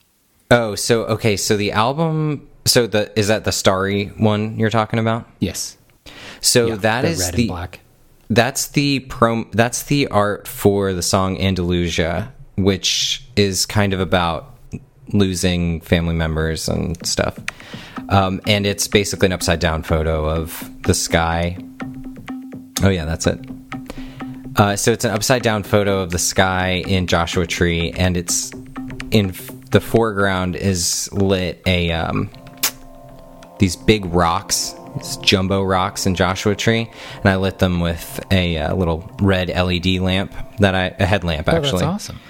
[0.51, 2.49] Oh, so okay, so the album.
[2.67, 5.29] So the is that the starry one you're talking about?
[5.39, 5.77] Yes.
[6.45, 7.69] So Yeah, that is the
[8.31, 14.55] that's the prom that's the art for the song Andalusia, which is kind of about
[15.13, 17.39] losing family members and stuff.
[18.09, 21.57] Um, and it's basically an upside down photo of the sky.
[22.83, 23.41] Oh yeah, that's it.
[24.57, 28.53] Uh, so it's an upside down photo of the sky in Joshua Tree, and it's
[29.11, 32.31] in f- the foreground is lit a um,
[33.59, 38.59] these big rocks, these jumbo rocks and Joshua Tree, and I lit them with a
[38.59, 41.81] uh, little red LED lamp that I a headlamp Oh, actually.
[41.81, 42.21] that's awesome.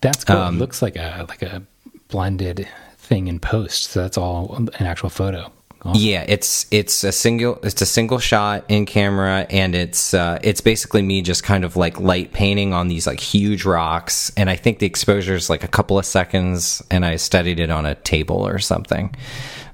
[0.00, 0.36] That's cool.
[0.36, 1.62] Um, it looks like a like a
[2.08, 3.84] blended thing in post.
[3.90, 5.50] So that's all an actual photo.
[5.82, 6.02] Awesome.
[6.02, 10.60] Yeah, it's it's a single it's a single shot in camera, and it's uh, it's
[10.60, 14.56] basically me just kind of like light painting on these like huge rocks, and I
[14.56, 17.94] think the exposure is like a couple of seconds, and I studied it on a
[17.94, 19.14] table or something.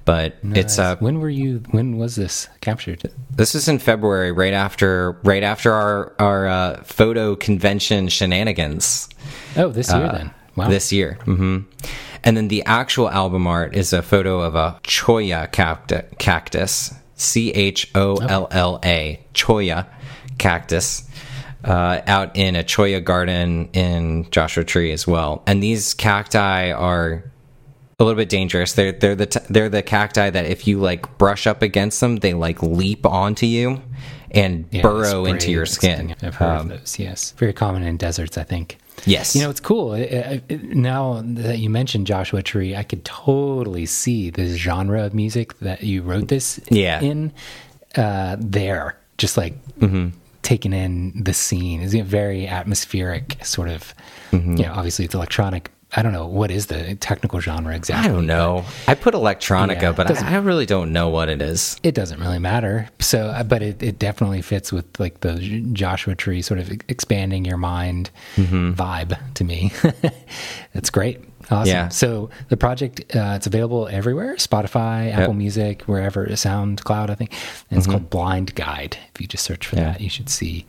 [0.05, 1.62] But it's uh, when were you?
[1.71, 3.12] When was this captured?
[3.31, 9.09] This is in February, right after right after our our uh, photo convention shenanigans
[9.57, 10.31] Oh, this year then.
[10.57, 10.67] Wow.
[10.67, 11.19] Uh, this year.
[11.27, 11.65] Mm -hmm.
[12.25, 15.49] And then the actual album art is a photo of a cholla
[16.19, 19.87] cactus, C H O L L A, cholla
[20.38, 21.05] cactus,
[21.65, 25.43] uh, out in a cholla garden in Joshua Tree as well.
[25.47, 27.25] And these cacti are
[28.03, 28.73] a little bit dangerous.
[28.75, 32.17] They're they're the t- they're the cacti that if you like brush up against them,
[32.17, 33.81] they like leap onto you,
[34.33, 36.15] and Yeah, burrow into your skin.
[36.23, 36.99] I've heard Um, of those.
[36.99, 38.79] Yes, very common in deserts, I think.
[39.07, 39.35] yes.
[39.35, 39.95] You know, it's cool.
[39.95, 45.05] It- it- it- now that you mentioned Joshua Tree, I could totally see this genre
[45.05, 47.01] of music that you wrote this Yeah.
[47.01, 47.33] in
[47.97, 50.09] uh, there, just like Mm-hmm.
[50.43, 51.81] taking in the scene.
[51.83, 53.95] Is it very atmospheric, sort of?
[54.33, 54.57] Mm-hmm.
[54.57, 55.71] You know, obviously it's electronic.
[55.95, 58.11] I don't know what is the technical genre exactly.
[58.11, 58.65] I don't know.
[58.89, 61.79] I put electronica, Yeah, but I, I really don't know what it is.
[61.83, 62.89] It doesn't really matter.
[62.99, 65.35] So, uh, but it, it definitely fits with like the
[65.73, 68.73] Joshua Tree sort of expanding your mind Mm-hmm.
[68.73, 69.71] vibe to me.
[70.73, 71.21] That's great.
[71.51, 71.67] Awesome.
[71.69, 71.89] Yeah.
[71.89, 77.33] So the project, uh, it's available everywhere Spotify, Apple Music, wherever, SoundCloud, I think.
[77.71, 78.97] And it's called Blind Guide.
[79.15, 79.85] If you just search for Mm-hmm.
[79.85, 79.93] Yeah.
[79.93, 80.65] that, you should see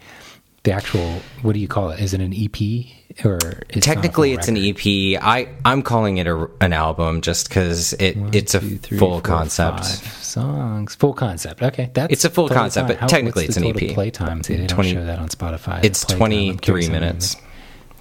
[0.64, 2.00] the actual, what do you call it?
[2.00, 3.38] Is it an EP or
[3.70, 4.58] it's Technically, it's an?
[4.58, 5.22] EP.
[5.22, 9.12] I I'm calling it a, an album just because it it's a Two, three, full
[9.12, 9.80] four, concept.
[9.80, 10.96] five songs.
[10.96, 11.62] Full concept.
[11.62, 13.94] Okay, that's It's a full concept, but How- technically it's an EP.
[13.94, 14.42] Playtime.
[14.44, 15.84] See, they 20 don't show that on Spotify.
[15.84, 17.36] It's twenty three minutes.
[17.36, 17.53] I'm 23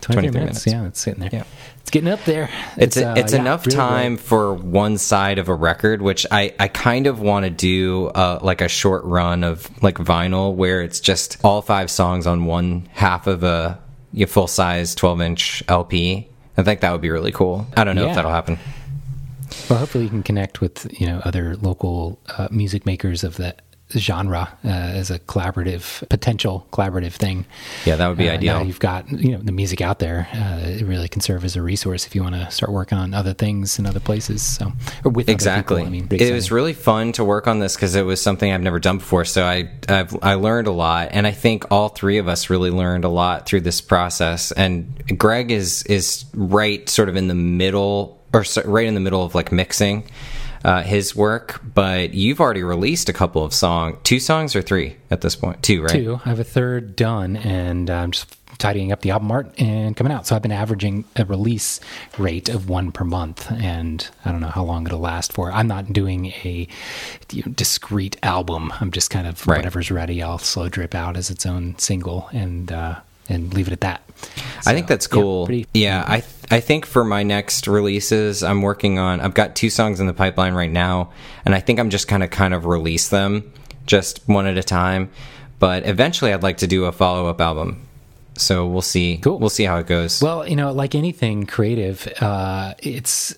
[0.03, 0.67] 23 23 minutes.
[0.67, 0.83] minutes.
[0.83, 1.31] Yeah, it's sitting there.
[1.33, 1.45] Yeah.
[1.81, 2.51] It's getting up there.
[2.77, 4.25] It's uh, it's yeah, enough really time great.
[4.27, 8.39] for one side of a record, which I I kind of want to do uh,
[8.43, 12.89] like a short run of like vinyl where it's just all five songs on one
[12.93, 13.79] half of a
[14.29, 16.29] full size 12 inch LP.
[16.57, 17.67] I think that would be really cool.
[17.77, 18.11] I don't know Yeah.
[18.11, 18.59] if that'll happen.
[19.69, 23.63] Well, hopefully you can connect with you know other local uh, music makers of that
[23.97, 27.45] genre uh, as a collaborative potential collaborative thing.
[27.85, 28.65] Yeah, that would be Uh, ideal.
[28.65, 30.29] You've got you know the music out there.
[30.33, 33.15] Uh, it really can serve as a resource if you want to start working on
[33.15, 34.43] other things in other places.
[34.43, 34.73] So
[35.05, 35.83] or with exactly.
[35.83, 38.53] people, I mean, it was really fun to work on this because it was something
[38.53, 39.25] I've never done before.
[39.25, 42.71] So I I've, I learned a lot, and I think all three of us really
[42.71, 44.53] learned a lot through this process.
[44.53, 49.25] And Greg is is right, sort of in the middle, or right in the middle
[49.25, 50.05] of like mixing.
[50.65, 54.97] Uh, his work, but you've already released a couple of songs, two songs or three
[55.11, 55.61] at this point?
[55.63, 55.91] two, right?
[55.91, 56.21] two.
[56.25, 60.13] I have a third done, and I'm just tidying up the album art and coming
[60.13, 60.25] out.
[60.27, 61.81] So I've been averaging a release
[62.17, 65.51] rate of one per month, and I don't know how long it'll last for.
[65.51, 66.69] I'm not doing a
[67.33, 68.73] you know, discrete album.
[68.79, 69.57] I'm just kind of Right.
[69.59, 70.23] whatever's ready.
[70.23, 74.03] I'll slow drip out as its own single and uh, and leave it at that.
[74.67, 75.47] I think So, that's yeah, cool.
[75.47, 79.21] pretty- Yeah, I th- I think for my next releases, I'm working on.
[79.21, 81.11] I've got two songs in the pipeline right now,
[81.45, 83.53] and I think I'm just kind of kind of release them
[83.87, 85.11] just one at a time.
[85.59, 87.87] But eventually, I'd like to do a follow up album.
[88.37, 89.19] So we'll see.
[89.19, 89.39] Cool.
[89.39, 90.23] We'll see how it goes.
[90.23, 93.35] Well, you know, like anything creative, uh, it's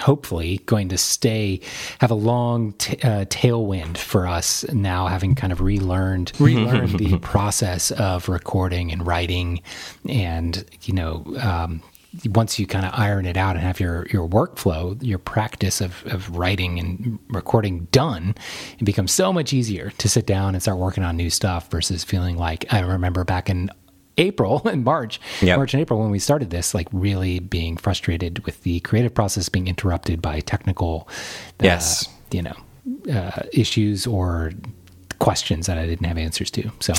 [0.00, 1.60] hopefully going to stay,
[2.00, 7.18] have a long t- uh, tailwind for us now, having kind of relearned, relearned the
[7.22, 9.62] process of recording and writing,
[10.08, 11.24] and you know.
[11.40, 11.82] Um,
[12.26, 16.04] once you kind of iron it out and have your, your workflow, your practice of,
[16.04, 18.34] of writing and recording done,
[18.78, 22.04] it becomes so much easier to sit down and start working on new stuff versus
[22.04, 23.70] feeling like I remember back in
[24.18, 25.56] April and March, Yep.
[25.56, 29.48] March and April when we started this, like really being frustrated with the creative process
[29.48, 32.08] being interrupted by technical, uh, Yes.
[32.30, 32.56] you know,
[33.12, 34.52] uh, issues or
[35.22, 36.72] questions that I didn't have answers to.
[36.80, 36.94] So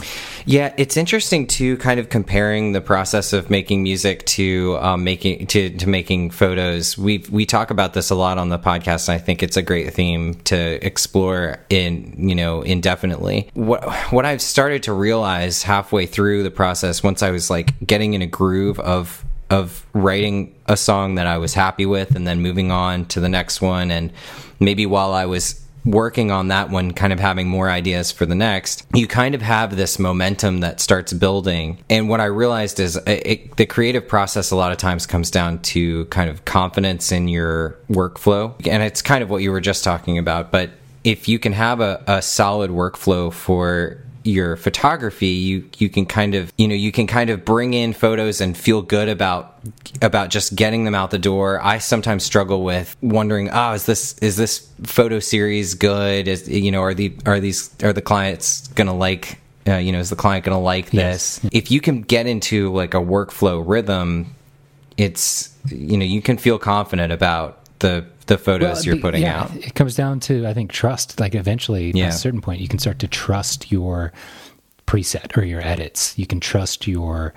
[0.46, 5.48] Yeah, it's interesting too, kind of comparing the process of making music to um, making
[5.48, 6.98] to, to making photos.
[6.98, 9.62] We we talk about this a lot on the podcast, and I think it's a
[9.62, 13.50] great theme to explore in you know indefinitely.
[13.56, 13.84] What
[14.14, 18.22] what I've started to realize halfway through the process, once I was like getting in
[18.22, 22.72] a groove of of writing a song that I was happy with, and then moving
[22.72, 24.14] on to the next one, and
[24.62, 28.36] maybe while I was working on that one, kind of having more ideas for the
[28.36, 31.84] next, you kind of have this momentum that starts building.
[31.90, 35.30] And what I realized is it, it, the creative process a lot of times comes
[35.30, 38.56] down to kind of confidence in your workflow.
[38.68, 40.52] And it's kind of what you were just talking about.
[40.52, 40.72] But
[41.04, 46.34] if you can have a, a solid workflow for your photography you you can kind
[46.36, 49.60] of you know you can kind of bring in photos and feel good about
[50.02, 51.60] about just getting them out the door.
[51.62, 56.28] I sometimes struggle with wondering oh is this is this photo series good?
[56.28, 60.00] Is you know are the are these are the clients gonna like uh, you know
[60.00, 61.40] is the client gonna like this?
[61.44, 61.50] Yes.
[61.54, 64.36] if you can get into like a workflow rhythm
[64.98, 69.42] it's you know you can feel confident about the the photos Well, you're putting yeah,
[69.44, 71.20] out It comes down to I think trust.
[71.20, 72.06] Like eventually, Yeah.
[72.08, 74.12] at a certain point, you can start to trust your
[74.88, 76.18] preset or your edits.
[76.18, 77.34] You can trust your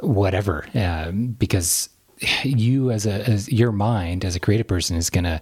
[0.00, 1.88] whatever uh, because
[2.44, 5.38] you as a as your mind as a creative person is going to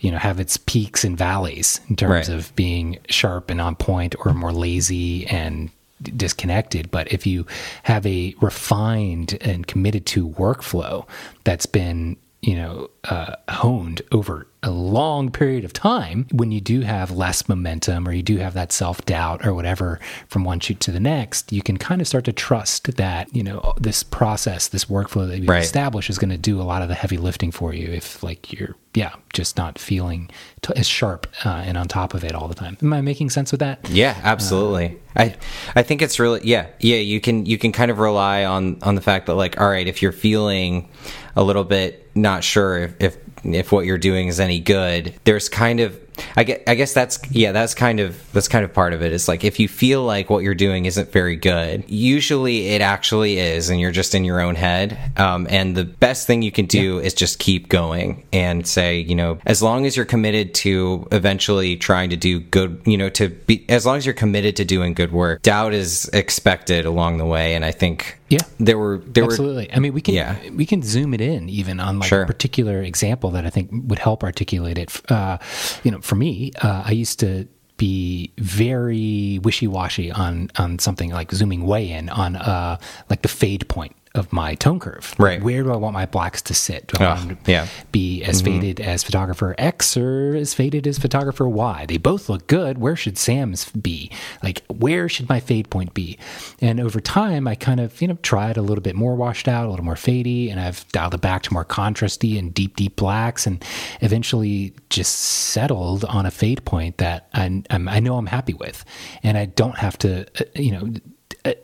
[0.00, 2.28] you know have its peaks and valleys in terms Right.
[2.36, 5.70] of being sharp and on point or more lazy and
[6.02, 7.46] disconnected but if you
[7.84, 11.06] have a refined and committed to workflow
[11.44, 16.80] that's been you know uh, honed over a long period of time, when you do
[16.80, 20.80] have less momentum or you do have that self doubt or whatever from one shoot
[20.80, 24.68] to the next, you can kind of start to trust that, you know, this process,
[24.68, 25.62] this workflow that you've Right.
[25.62, 28.52] established is going to do a lot of the heavy lifting for you if, like,
[28.52, 30.30] you're, yeah, just not feeling
[30.62, 32.76] t- as sharp uh, and on top of it all the time.
[32.82, 33.88] Am I making sense with that?
[33.90, 34.98] Yeah, absolutely.
[35.14, 35.34] I
[35.74, 38.96] I think it's really yeah yeah you can you can kind of rely on on
[38.96, 40.90] the fact that like all right if you're feeling
[41.36, 45.48] a little bit not sure if if, if what you're doing is any good there's
[45.48, 45.98] kind of
[46.36, 49.06] I guess, I guess that's yeah that's kind of that's kind of part of it.
[49.06, 52.80] It is like if you feel like what you're doing isn't very good usually it
[52.80, 54.98] actually is and you're just in your own head.
[55.16, 59.14] Um, and the best thing you can do is just keep going and say you
[59.14, 63.28] know as long as you're committed to eventually trying to do good you know to
[63.28, 67.26] be as long as you're committed to doing good work doubt is expected along the
[67.26, 67.54] way.
[67.54, 68.40] And I think Yeah.
[68.58, 69.72] there were there were Absolutely.
[69.72, 70.36] I mean, we can Yeah.
[70.50, 72.22] we can zoom it in even on like Sure.
[72.22, 74.90] a particular example that I think would help articulate it.
[75.10, 75.38] Uh,
[75.84, 81.10] you know, for me, uh, I used to be very wishy washy on on something
[81.10, 82.78] like zooming way in on uh,
[83.10, 85.14] like the fade point of my tone curve.
[85.18, 85.42] Right.
[85.42, 86.88] Where do I want my blacks to sit?
[86.88, 87.66] Do I Oh, want them to yeah.
[87.92, 91.86] be as faded as photographer X or as faded as photographer Y?
[91.86, 92.78] They both look good.
[92.78, 94.10] Where should Sam's be?
[94.42, 96.18] Like, where should my fade point be?
[96.60, 99.66] And over time, I kind of, you know, tried a little bit more washed out,
[99.66, 102.96] a little more fadey, and I've dialed it back to more contrasty and deep, deep
[102.96, 103.64] blacks, and
[104.00, 108.84] eventually just settled on a fade point that I, I'm, I know I'm happy with.
[109.22, 110.92] And I don't have to, uh, you know,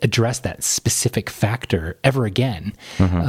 [0.01, 2.73] address that specific factor ever again.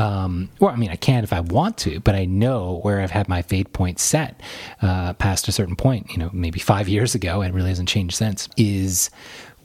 [0.01, 3.11] Um, or, I mean, I can if I want to, but I know where I've
[3.11, 4.41] had my fade point set
[4.83, 7.89] uh, past a certain point, you know, maybe five years ago, and it really hasn't
[7.89, 9.11] changed since, is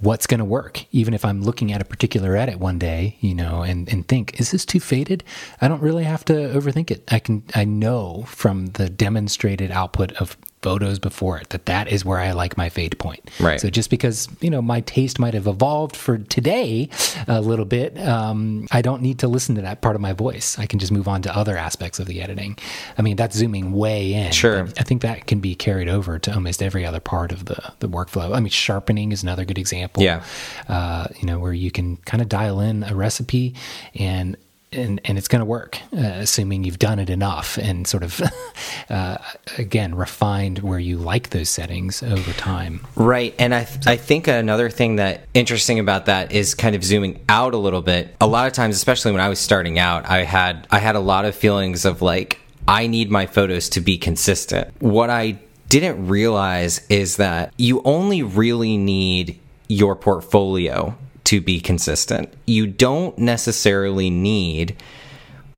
[0.02, 0.86] what's going to work.
[0.92, 4.40] Even if I'm looking at a particular edit one day, you know, and, and think,
[4.40, 5.24] is this too faded?
[5.60, 7.04] I don't really have to overthink it.
[7.12, 12.04] I can, I know from the demonstrated output of photos before it that that is
[12.04, 13.30] where I like my fade point.
[13.40, 13.60] Right.
[13.60, 16.90] So just because you know my taste might have evolved for today
[17.28, 20.60] a little bit, um, I don't need to listen to that part of my voice.
[20.60, 22.58] I can just move on to other aspects of the editing.
[22.98, 24.32] I mean, that's zooming way in.
[24.32, 24.68] Sure.
[24.78, 27.88] I think that can be carried over to almost every other part of the the
[27.88, 28.36] workflow.
[28.36, 30.04] I mean, sharpening is another good example.
[30.04, 30.24] Yeah.
[30.68, 33.56] Uh, you know, where you can kind of dial in a recipe
[33.96, 34.36] and.
[34.72, 38.22] And, and it's going to work, uh, assuming you've done it enough and sort of,
[38.90, 39.18] uh,
[39.58, 42.86] again, refined where you like those settings over time.
[42.96, 46.84] Right, and I th- I think another thing that interesting about that is kind of
[46.84, 48.16] zooming out a little bit.
[48.22, 51.00] A lot of times, especially when I was starting out, I had I had a
[51.00, 54.70] lot of feelings of like I need my photos to be consistent.
[54.80, 60.98] What I didn't realize is that you only really need your portfolio
[61.30, 62.34] to be consistent.
[62.48, 64.76] You don't necessarily need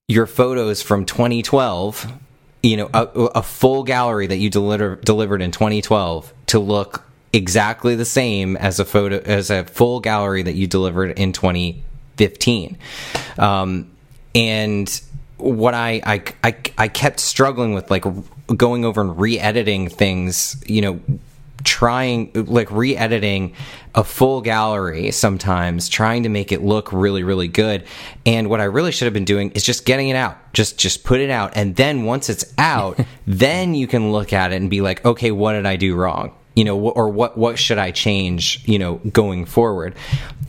[0.10, 2.12] your photos from 2012
[2.62, 7.96] you know a, a full gallery that you deliver, delivered in 2012 to look exactly
[7.96, 12.78] the same as a photo as a full gallery that you delivered in 2015
[13.40, 13.90] um,
[14.36, 15.02] and
[15.38, 18.04] what I, I i i kept struggling with like
[18.48, 21.00] going over and re-editing things you know
[21.64, 23.54] trying like re-editing
[23.94, 27.84] a full gallery sometimes trying to make it look really really good.
[28.26, 30.38] And what i really should have been doing is just getting it out.
[30.54, 31.54] Just just put it out.
[31.56, 35.32] And then once it's out then you can look at it and be like okay
[35.32, 36.34] what did i do wrong?
[36.56, 39.96] You know or what what should i change you know going forward?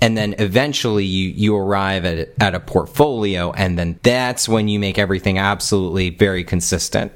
[0.00, 4.78] And then eventually you you arrive at at a portfolio and then that's when you
[4.80, 7.12] make everything absolutely very consistent.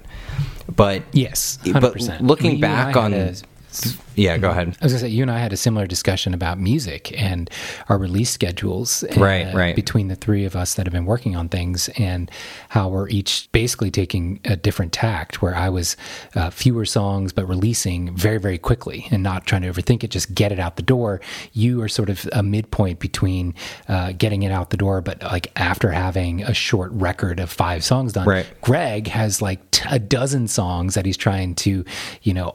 [0.74, 1.80] But Yes, 100%.
[1.80, 3.34] but looking I mean, back on a-
[4.14, 6.58] yeah go ahead I was gonna say you and I had a similar discussion about
[6.58, 7.50] music and
[7.88, 9.74] our release schedules, uh, Right, right.
[9.76, 12.30] Between the three of us that have been working on things, and
[12.68, 15.42] how we're each basically taking a different tact.
[15.42, 15.96] Where I was
[16.34, 20.34] uh, fewer songs but releasing very, very quickly and not trying to overthink it, just
[20.34, 21.20] get it out the door.
[21.52, 23.54] You are sort of a midpoint between
[23.88, 27.84] uh, getting it out the door, but like after having a short record of five
[27.84, 28.26] songs done.
[28.26, 28.46] Right.
[28.60, 31.84] Greg has like t- a dozen songs that he's trying to,
[32.22, 32.52] you know,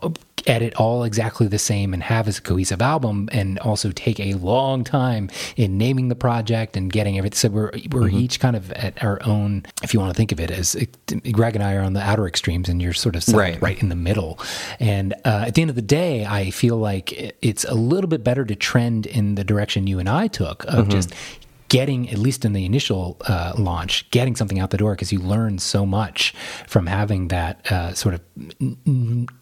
[0.47, 4.33] edit all exactly the same and have as a cohesive album and also take a
[4.35, 7.37] long time in naming the project and getting everything.
[7.37, 8.17] So we're, we're Mm-hmm.
[8.17, 10.75] each kind of at our own, if you want to think of it as
[11.31, 13.61] Greg and I are on the outer extremes and you're sort of Right.
[13.61, 14.39] right in the middle.
[14.79, 18.23] And uh, at the end of the day, I feel like it's a little bit
[18.23, 20.89] better to trend in the direction you and I took of Mm-hmm.
[20.89, 21.13] just
[21.71, 25.19] getting at least in the initial uh, launch, getting something out the door because you
[25.19, 26.33] learn so much
[26.67, 28.21] from having that uh, sort of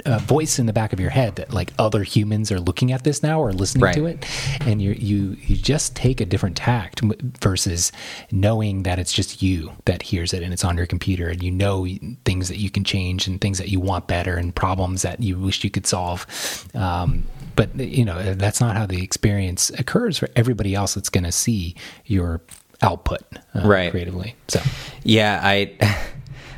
[0.06, 3.04] uh, voice in the back of your head that like other humans are looking at
[3.04, 3.96] this now or listening Right.
[3.96, 4.26] to it,
[4.62, 7.02] and you you you just take a different tact
[7.42, 7.92] versus
[8.32, 11.50] knowing that it's just you that hears it and it's on your computer and you
[11.50, 11.88] know
[12.26, 15.36] things that you can change and things that you want better and problems that you
[15.36, 16.28] wish you could solve.
[16.76, 17.26] Um,
[17.60, 21.32] but you know that's not how the experience occurs for everybody else that's going to
[21.32, 22.42] see your
[22.82, 23.22] output
[23.54, 23.92] uh, Right.
[23.92, 24.36] creatively.
[24.48, 24.62] So
[25.04, 25.76] Yeah, I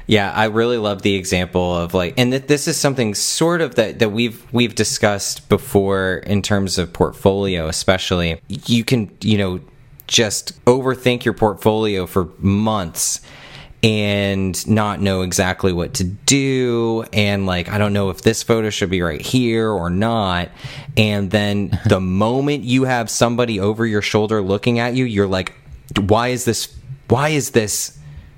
[0.07, 3.75] yeah, I really love the example of like and th- this is something sort of
[3.75, 8.39] that that we've we've discussed before in terms of portfolio especially.
[8.47, 9.59] You can, you know,
[10.07, 13.21] just overthink your portfolio for months
[13.83, 17.03] and not know exactly what to do.
[17.13, 20.49] And like I don't know if this photo should be right here or not.
[20.97, 25.53] And then the moment you have somebody over your shoulder looking at you you're like
[25.99, 26.73] why is this
[27.07, 27.97] why is this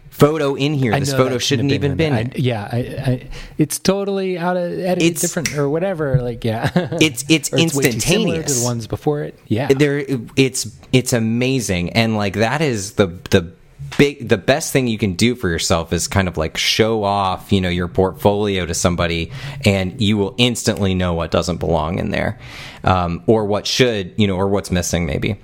[0.09, 0.93] photo in here?
[0.93, 4.71] I this photo shouldn't have even been I, yeah, I, I, it's totally out of
[4.71, 6.21] edited It's- different or whatever.
[6.21, 6.71] Like yeah,
[7.01, 8.59] It's- it's Or way too similar to instantaneous.
[8.59, 9.37] the ones before it.
[9.47, 11.89] Yeah, there it's it's amazing.
[11.91, 13.51] And like that is the the
[13.97, 17.51] big the best thing you can do for yourself is kind of like show off
[17.51, 19.31] you know your portfolio to somebody
[19.65, 22.39] and you will instantly know what doesn't belong in there
[22.83, 25.37] um, or what should you know or what's missing maybe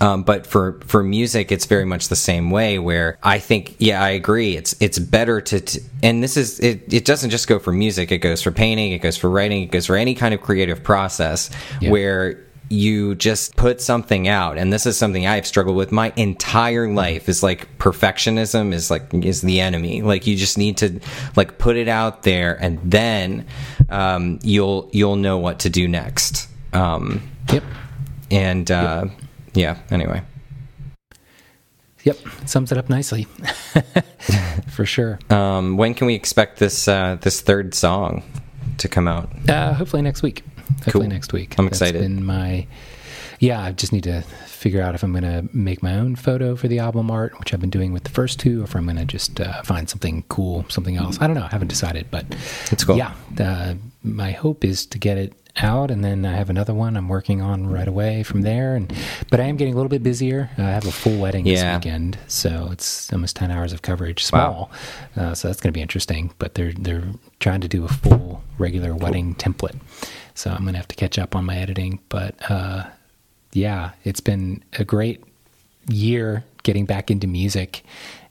[0.00, 2.78] um, but for for music, it's very much the same way.
[2.80, 4.54] Where I think, yeah, I agree.
[4.56, 6.92] It's it's better to, to and this is it.
[6.92, 8.10] It doesn't just go for music.
[8.10, 8.92] It goes for painting.
[8.92, 9.62] It goes for writing.
[9.62, 11.48] It goes for any kind of creative process
[11.80, 11.90] Yeah.
[11.92, 12.44] where
[12.74, 14.58] you just put something out.
[14.58, 19.12] And this is something i've struggled with my entire life is like perfectionism is like
[19.14, 20.02] is the enemy.
[20.02, 21.00] Like you just need to
[21.36, 23.46] like put it out there and then
[23.88, 26.48] um, you'll you'll know what to do next.
[26.72, 27.22] Um,
[27.52, 27.62] yep,
[28.30, 29.06] and uh,
[29.54, 30.22] yeah anyway.
[32.02, 33.24] Yep, sums it up nicely,
[34.68, 35.18] for sure.
[35.30, 38.22] Um, when can we expect this uh, this third song
[38.78, 39.30] to come out?
[39.48, 40.44] Uh, hopefully next week.
[40.84, 41.12] Hopefully Cool.
[41.14, 41.54] next week.
[41.58, 42.00] I'm That's excited.
[42.02, 42.66] Been my
[43.40, 43.60] yeah.
[43.62, 46.68] I just need to figure out if I'm going to make my own photo for
[46.68, 48.96] the album art, which I've been doing with the first two, or if I'm going
[48.96, 51.18] to just uh, find something cool, something else.
[51.20, 51.44] I don't know.
[51.44, 52.24] I haven't decided, but
[52.70, 52.96] That's cool.
[52.96, 56.96] Yeah, uh, my hope is to get it out, and then I have another one
[56.96, 58.74] I'm working on right away from there.
[58.74, 58.92] And
[59.30, 60.48] but I am getting a little bit busier.
[60.56, 61.76] I have a full wedding Yeah.
[61.78, 64.24] this weekend, so it's almost ten hours of coverage.
[64.24, 64.70] Small,
[65.16, 66.32] uh, so that's going to be interesting.
[66.38, 67.04] But they're they're
[67.38, 69.78] trying to do a full regular wedding template,
[70.34, 72.00] so I'm going to have to catch up on my editing.
[72.08, 72.84] But uh,
[73.52, 75.22] yeah, it's been a great
[75.88, 77.84] year getting back into music,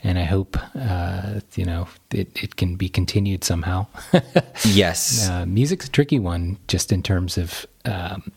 [0.04, 3.88] and I hope uh, you know it, it can be continued somehow.
[4.66, 5.28] Yes.
[5.30, 8.32] Uh, music's a tricky one, just in terms of um,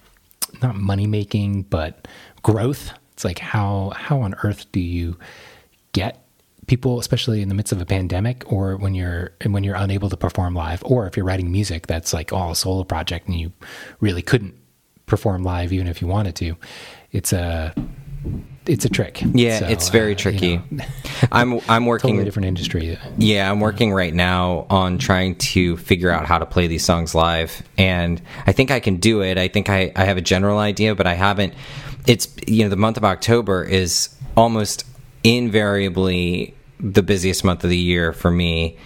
[0.61, 2.09] not money making, but
[2.43, 2.93] growth.
[3.13, 5.17] It's like how how on earth do you
[5.93, 6.26] get
[6.67, 10.17] people, especially in the midst of a pandemic, or when you're when you're unable to
[10.17, 13.53] perform live, or if you're writing music that's like all a solo project and you
[14.01, 14.55] really couldn't
[15.07, 16.57] perform live even if you wanted to.
[17.13, 17.73] It's a
[18.67, 19.23] it's a trick.
[19.33, 20.47] Yeah, So, it's very uh, tricky.
[20.49, 20.85] you know,
[21.33, 22.11] I'm I'm working.
[22.11, 22.99] totally different industry.
[23.17, 27.15] Yeah, I'm working right now on trying to figure out how to play these songs
[27.15, 29.39] live, and I think I can do it.
[29.39, 31.55] I think I I have a general idea, but I haven't.
[32.09, 34.85] It's you know the month of October is almost
[35.23, 38.77] invariably the busiest month of the year for me,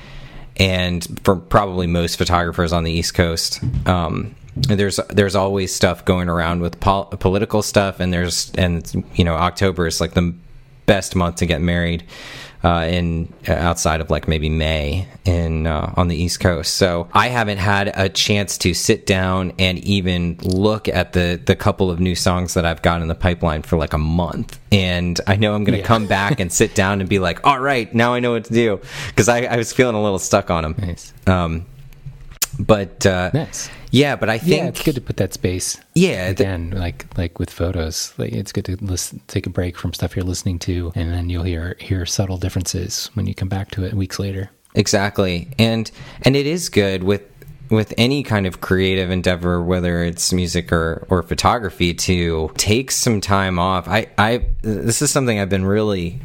[0.57, 3.61] and for probably most photographers on the East Coast.
[3.87, 9.25] Um, there's there's always stuff going around with pol- political stuff, and there's and you
[9.25, 10.35] know October is like the
[10.87, 12.05] best month to get married
[12.63, 16.75] uh, in uh, outside of like maybe May in uh, on the East Coast.
[16.75, 21.57] So I haven't had a chance to sit down and even look at the the
[21.57, 24.59] couple of new songs that I've got in the pipeline for like a month.
[24.73, 25.87] And I know I'm going to Yeah.
[25.87, 28.53] come back and sit down and be like, all right, now I know what to
[28.53, 30.75] do because I, I was feeling a little stuck on them.
[30.79, 31.13] Nice.
[31.27, 31.67] Um,
[32.65, 33.71] but uh, Nice.
[33.91, 35.79] yeah, but I think yeah, it's good to put that space.
[35.95, 39.93] Yeah, again, like like with photos, like it's good to listen, take a break from
[39.93, 43.71] stuff you're listening to, and then you'll hear hear subtle differences when you come back
[43.73, 44.51] to it weeks later.
[44.75, 45.91] exactly and
[46.23, 47.23] and it is good with
[47.71, 53.21] with any kind of creative endeavor whether it's music or or photography to take some
[53.21, 56.21] time off i i this is something i've been really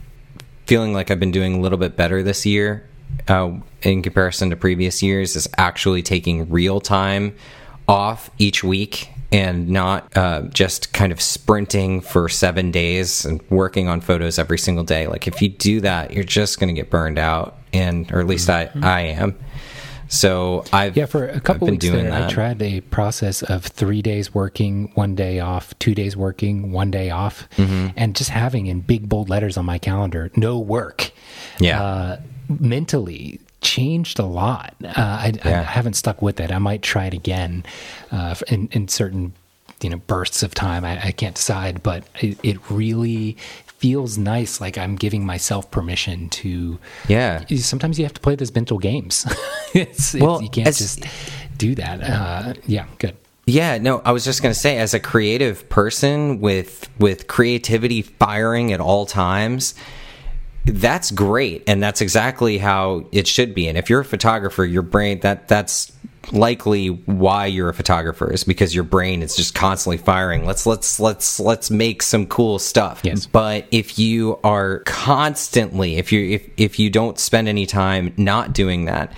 [0.67, 2.83] feeling like i've been doing a little bit better this year
[3.27, 3.51] uh,
[3.81, 7.35] in comparison to previous years is actually taking real time
[7.87, 13.87] off each week and not uh, just kind of sprinting for seven days and working
[13.87, 15.07] on photos every single day.
[15.07, 18.27] Like if you do that, you're just going to get burned out, and or at
[18.27, 19.35] least I I am.
[20.07, 24.03] So I've Yeah, for a couple weeks doing there, I tried a process of three
[24.03, 27.87] days working, one day off, two days working, one day off, Mm-hmm.
[27.97, 31.11] and just having in big bold letters on my calendar, no work.
[31.59, 31.81] Yeah.
[31.83, 32.21] Uh,
[32.59, 34.75] mentally changed a lot.
[34.83, 35.63] Uh, I, I Yeah.
[35.63, 36.51] haven't stuck with it.
[36.51, 37.63] I might try it again
[38.11, 39.33] uh, in, in certain
[39.81, 40.85] you know bursts of time.
[40.85, 44.61] I, I can't decide, but it, it really feels nice.
[44.61, 46.79] Like I'm giving myself permission to.
[47.07, 47.43] Yeah.
[47.57, 49.25] Sometimes you have to play those mental games.
[49.73, 51.03] it's, it's- Well, you can't as- just
[51.57, 52.01] do that.
[52.03, 53.15] Uh, yeah, good.
[53.47, 58.01] Yeah, no, I was just going to say as a creative person with with creativity
[58.01, 59.75] firing at all times,
[60.65, 63.67] that's great and that's exactly how it should be.
[63.67, 65.91] And if you're a photographer, your brain that that's
[66.31, 70.45] likely why you're a photographer is because your brain is just constantly firing.
[70.45, 73.01] Let's let's let's let's make some cool stuff.
[73.03, 73.25] Yes.
[73.25, 78.53] But if you are constantly if you if if you don't spend any time not
[78.53, 79.13] doing that,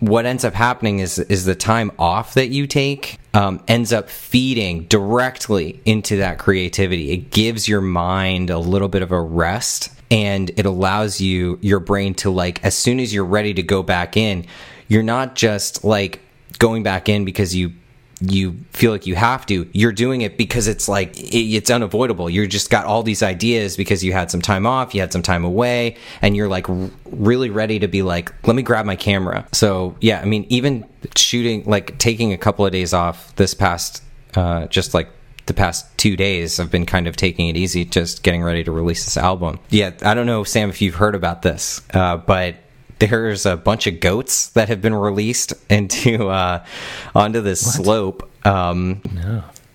[0.00, 4.08] what ends up happening is is the time off that you take um, ends up
[4.08, 7.10] feeding directly into that creativity.
[7.10, 11.80] It gives your mind a little bit of a rest, and it allows you your
[11.80, 14.46] brain to like as soon as you're ready to go back in,
[14.86, 16.20] you're not just like
[16.60, 17.72] going back in because you
[18.20, 19.68] you feel like you have to.
[19.72, 22.30] You're doing it because it's like it, it's unavoidable.
[22.30, 25.22] You just got all these ideas because you had some time off you had some
[25.22, 26.66] time away and you're like
[27.10, 29.46] really ready to be like let me grab my camera.
[29.50, 30.86] So yeah i mean even
[31.16, 34.02] shooting like taking a couple of days off this past
[34.36, 35.08] uh just like
[35.46, 38.72] the past two days i've been kind of taking it easy just getting ready to
[38.72, 42.56] release this album yeah i don't know sam if you've heard about this uh but
[43.00, 46.64] there's a bunch of goats that have been released into uh,
[47.14, 49.02] onto this slope um,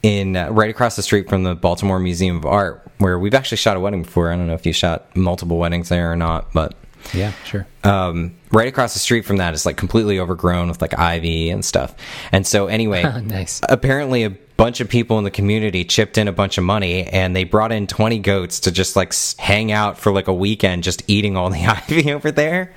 [0.01, 3.57] in uh, right across the street from the Baltimore Museum of Art, where we've actually
[3.57, 4.31] shot a wedding before.
[4.31, 6.75] I don't know if you shot multiple weddings there or not, but
[7.13, 7.67] Yeah, sure.
[7.83, 11.63] um, right across the street from that is like completely overgrown with like ivy and
[11.63, 11.93] stuff.
[12.31, 13.59] And so anyway, Nice.
[13.67, 14.29] apparently a
[14.59, 17.71] bunch of people in the community chipped in a bunch of money and they brought
[17.71, 21.49] in 20 goats to just like hang out for like a weekend just eating all
[21.49, 22.73] the ivy over there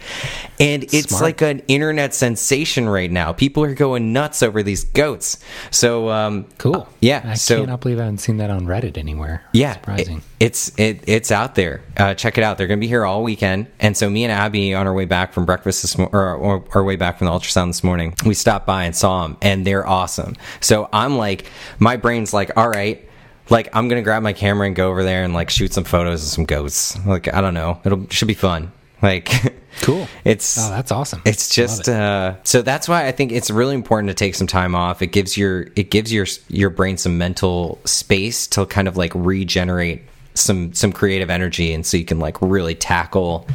[0.60, 1.22] and it's Smart.
[1.22, 5.38] like an internet sensation right now people are going nuts over these goats
[5.72, 6.88] so um Cool.
[7.00, 9.42] yeah I so cannot believe I haven't seen that on Reddit anywhere.
[9.52, 10.18] yeah, Surprising.
[10.18, 11.82] it- it's it it's out there.
[11.96, 12.58] Uh, check it out.
[12.58, 13.68] They're going to be here all weekend.
[13.78, 16.64] And so me and Abby, on our way back from breakfast this mo- or, or
[16.74, 19.64] our way back from the ultrasound this morning, we stopped by and saw them, and
[19.64, 20.34] they're awesome.
[20.60, 21.46] So I'm like,
[21.78, 23.08] my brain's like, all right.
[23.50, 26.22] Like I'm gonna grab my camera and go over there and like shoot some photos
[26.22, 26.96] of some goats.
[27.04, 28.70] Like I don't know, it'll should be fun.
[29.02, 29.28] Like
[29.80, 30.06] Cool.
[30.24, 31.22] It's Oh, that's awesome.
[31.24, 31.94] it's just it.
[31.94, 35.02] uh, so that's why I think it's really important to take some time off.
[35.02, 39.12] It gives your it gives your your brain some mental space to kind of like
[39.14, 40.02] regenerate
[40.34, 43.46] some some creative energy, and so you can like really tackle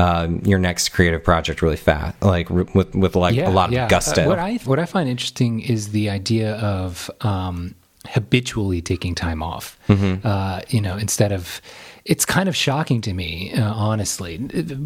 [0.00, 4.24] um, your next creative project really fast, like with with like a lot of gusto.
[4.24, 7.74] Uh, what I what I find interesting is the idea of um,
[8.08, 9.78] habitually taking time off.
[9.88, 10.26] Mm-hmm.
[10.26, 11.60] Uh, you know, instead of
[12.04, 14.38] it's kind of shocking to me, uh, honestly,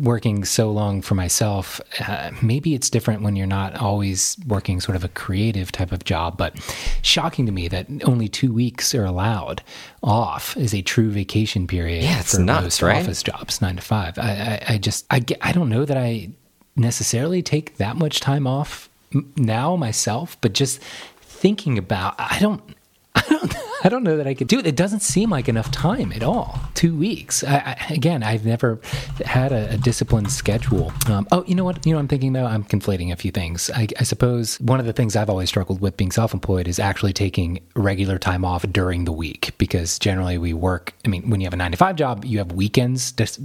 [0.02, 1.80] working so long for myself.
[2.00, 6.04] Uh, maybe it's different when you're not always working sort of a creative type of
[6.04, 6.54] job, but
[7.02, 9.62] shocking to me that only two weeks are allowed
[10.02, 12.02] off is a true vacation period.
[12.04, 13.02] Yeah, it's for nuts, most right?
[13.02, 14.18] office jobs, nine to five.
[14.18, 16.30] I, I, I just, I, I don't know that I
[16.76, 20.80] necessarily take that much time off m- now myself, but just
[21.20, 22.62] thinking about, I don't,
[23.14, 23.54] I don't,
[23.85, 24.66] I don't know that I could do it.
[24.66, 26.59] It doesn't seem like enough time at all.
[26.72, 27.45] Two weeks.
[27.45, 28.80] I, I, again, I've never
[29.26, 30.91] had a, a disciplined schedule.
[31.07, 31.85] Um, oh, you know what?
[31.85, 32.47] You know, what I'm thinking though.
[32.47, 33.70] I'm conflating a few things.
[33.74, 37.12] I, I suppose one of the things I've always struggled with being self-employed is actually
[37.12, 40.95] taking regular time off during the week because generally we work.
[41.05, 43.39] I mean, when you have a nine to five job, you have weekends just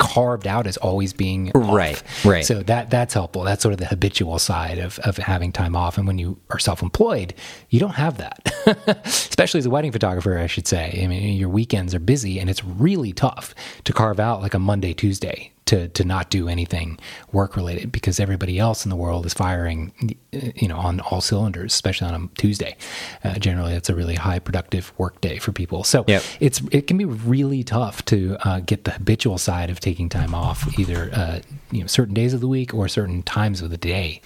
[0.00, 1.76] carved out as always being off.
[1.76, 2.44] Right, right.
[2.44, 3.44] So that that's helpful.
[3.44, 5.98] That's sort of the habitual side of of having time off.
[5.98, 7.34] And when you are self-employed,
[7.68, 8.52] you don't have that.
[9.04, 11.00] Especially as a wedding photographer, I should say.
[11.04, 14.58] I mean, your weekends are busy, and it's really tough to carve out like a
[14.58, 16.98] Monday, Tuesday to to not do anything
[17.32, 19.92] work related because everybody else in the world is firing,
[20.32, 22.76] you know, on all cylinders, especially on a Tuesday.
[23.24, 25.84] Uh, generally, it's a really high productive work day for people.
[25.84, 26.22] So Yep.
[26.40, 30.34] it's it can be really tough to uh, get the habitual side of taking time
[30.34, 31.38] off, either uh,
[31.70, 34.20] you know certain days of the week or certain times of the day.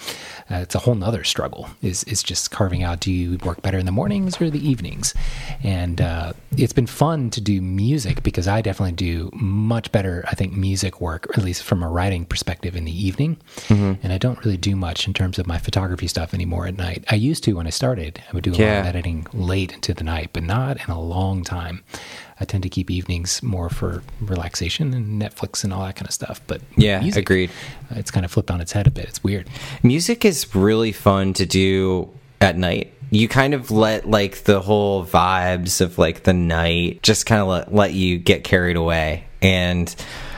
[0.51, 1.69] Uh, it's a whole nother struggle.
[1.83, 3.01] Is is just carving out.
[3.01, 5.15] Do you work better in the mornings or the evenings?
[5.63, 10.25] And uh, it's been fun to do music because I definitely do much better.
[10.31, 13.37] I think music work, at least from a writing perspective, in the evening.
[13.69, 17.05] And I don't really do much in terms of my photography stuff anymore at night.
[17.11, 18.23] I used to when I started.
[18.29, 21.01] I would do a lot of editing late into the night, but not in a
[21.01, 21.83] long time.
[22.41, 26.13] I tend to keep evenings more for relaxation and Netflix and all that kind of
[26.15, 26.41] stuff.
[26.47, 27.51] But Yeah, music, agreed.
[27.91, 29.05] uh, It's kind of flipped on its head a bit.
[29.07, 29.49] It's weird.
[29.83, 32.11] Music is really fun to do
[32.41, 32.93] at night.
[33.11, 37.47] You kind of let like the whole vibes of like the night just kind of
[37.49, 39.27] let, let you get carried away.
[39.41, 39.95] And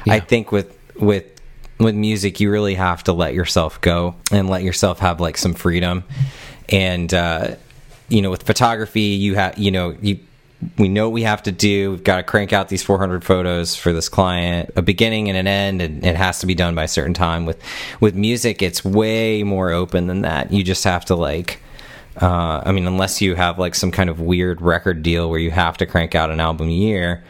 [0.09, 1.25] I think with with
[1.79, 5.55] with music you really have to let yourself go and let yourself have like some
[5.55, 6.05] freedom.
[6.69, 7.57] And uh
[8.09, 10.19] you know with photography you have you know you
[10.79, 11.93] we know what we have to do.
[11.93, 15.47] We've got to crank out these 400 photos for this client, a beginning and an
[15.47, 17.47] end, and it has to be done by a certain time.
[17.47, 17.63] With
[18.01, 20.53] with music, it's way more open than that.
[20.53, 21.61] You just have to like,
[22.21, 25.51] uh, I mean, unless you have like some kind of weird record deal where you
[25.51, 27.23] have to crank out an album a year.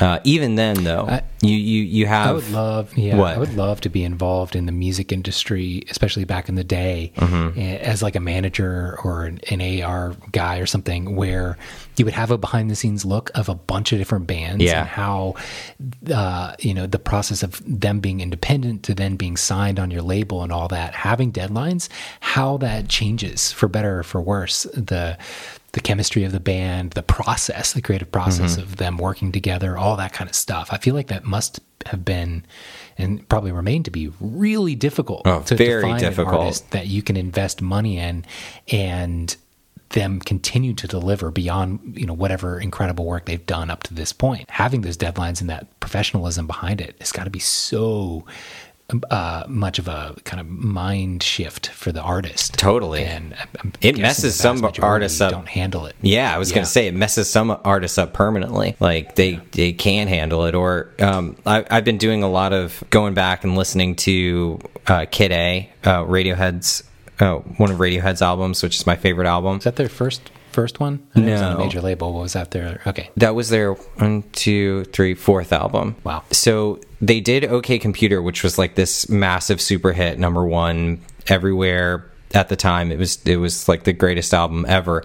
[0.00, 3.34] Uh, even then, though, I- you you you have I would love, yeah, What?
[3.34, 7.12] I would love to be involved in the music industry, especially back in the day,
[7.16, 7.58] Mm-hmm.
[7.58, 11.56] eh, as like a manager or an, an AR guy or something, where
[11.96, 14.80] you would have a behind the scenes look of a bunch of different bands Yeah.
[14.80, 15.34] and how,
[16.12, 20.02] uh, you know, the process of them being independent to then being signed on your
[20.02, 21.88] label and all that, having deadlines,
[22.20, 24.62] how that changes for better or for worse.
[24.74, 25.18] The
[25.72, 28.62] the chemistry of the band, the process, the creative process Mm-hmm.
[28.62, 30.68] of them working together, all that kind of stuff.
[30.72, 32.44] I feel like that must have been
[32.96, 36.34] and probably remain to be really difficult Oh, to, very to find difficult.
[36.34, 38.24] an artist that you can invest money in
[38.72, 39.36] and
[39.90, 44.12] them continue to deliver beyond you know whatever incredible work they've done up to this
[44.12, 48.22] point having those deadlines and that professionalism behind it has got to be so
[49.10, 53.04] uh, much of a kind of mind shift for the artist Totally.
[53.04, 55.30] and I'm- I'm It messes some artists up.
[55.30, 56.54] don't handle it Yeah, I was Yeah.
[56.56, 58.76] going to say it messes some artists up permanently.
[58.80, 62.82] Like they they can handle it, or um, I, I've been doing a lot of
[62.88, 66.82] going back and listening to uh, Kid A, uh, Radiohead's
[67.20, 69.58] uh, one of Radiohead's albums, which is my favorite album.
[69.58, 71.64] is that their first first one I was on a No.
[71.64, 75.96] major label what was that there okay That was their one, two, three, fourth album.
[76.04, 76.22] Wow.
[76.30, 82.10] So they did OK Computer, which was like this massive super hit, number one everywhere
[82.34, 82.90] at the time.
[82.92, 85.04] It was it was like the greatest album ever.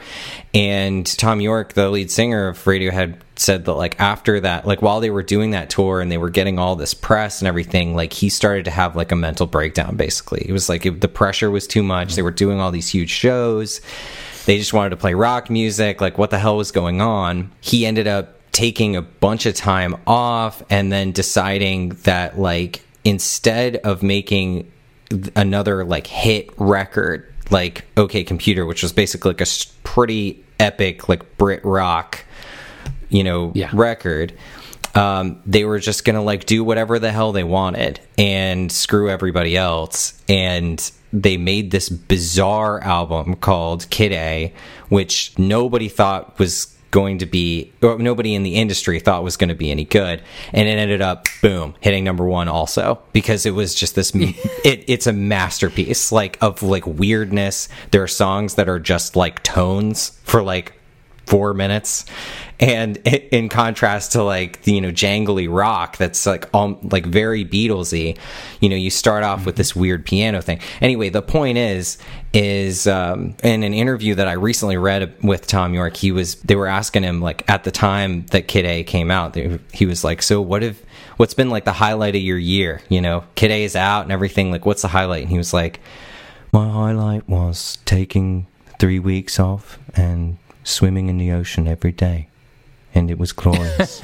[0.54, 5.00] And Thom Yorke, the lead singer of Radiohead, said that like after that, like while
[5.00, 8.12] they were doing that tour and they were getting all this press and everything, like
[8.14, 9.96] he started to have like a mental breakdown.
[9.96, 12.16] Basically, it was like it, the pressure was too much.
[12.16, 13.80] They were doing all these huge shows
[14.46, 17.86] they just wanted to play rock music like what the hell was going on he
[17.86, 24.04] ended up taking a bunch of time off and then deciding that like instead of
[24.04, 24.72] making
[25.36, 29.46] another like hit record like OK Computer which was basically like a
[29.84, 32.24] pretty epic like brit rock
[33.10, 33.70] you know Yeah.
[33.74, 34.34] record
[34.96, 39.58] um, they were just gonna like do whatever the hell they wanted and screw everybody
[39.58, 44.52] else and they made this bizarre album called kid a
[44.90, 49.50] which nobody thought was going to be or nobody in the industry thought was going
[49.50, 50.22] to be any good.
[50.54, 54.84] And it ended up boom hitting number one also because it was just this it,
[54.88, 57.68] it's a masterpiece like of like weirdness.
[57.90, 60.74] There are songs that are just like tones for like
[61.26, 62.06] four minutes
[62.64, 67.44] and in contrast to like the, you know jangly rock that's like um like very
[67.44, 68.18] beatlesy
[68.62, 70.60] you know you start off with this weird piano thing.
[70.80, 71.98] Anyway the point is
[72.32, 76.56] is um in an interview that i recently read with Thom Yorke he was they
[76.56, 80.06] were asking him like at the time that kid a came out they, he was
[80.06, 80.82] like so what if
[81.18, 82.82] what's been like the highlight of your year?
[82.88, 85.24] You know kid a is out and everything like what's the highlight?
[85.24, 85.82] And he was like
[86.54, 88.48] my highlight was taking
[88.80, 92.30] three weeks off and swimming in the ocean every day.
[92.94, 94.04] And it was glorious.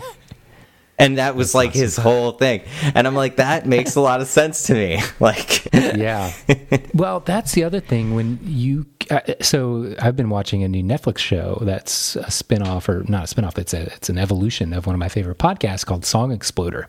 [0.99, 2.61] and that was like his whole thing.
[2.95, 4.99] And I'm like, that makes a lot of sense to me.
[5.19, 6.31] Like, yeah.
[6.93, 8.85] well, that's the other thing when you.
[9.11, 13.35] Uh, so I've been watching a new Netflix show that's a spinoff, or not a
[13.35, 13.57] spinoff.
[13.57, 16.87] It's a it's an evolution of one of my favorite podcasts called Song Exploder.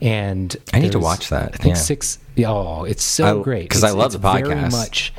[0.00, 0.76] And Mm-hmm.
[0.76, 1.80] I need to watch that, I think yeah.
[1.80, 2.18] six.
[2.44, 4.72] Oh, it's so I- great 'cause I love the Very podcast.
[4.72, 5.12] much.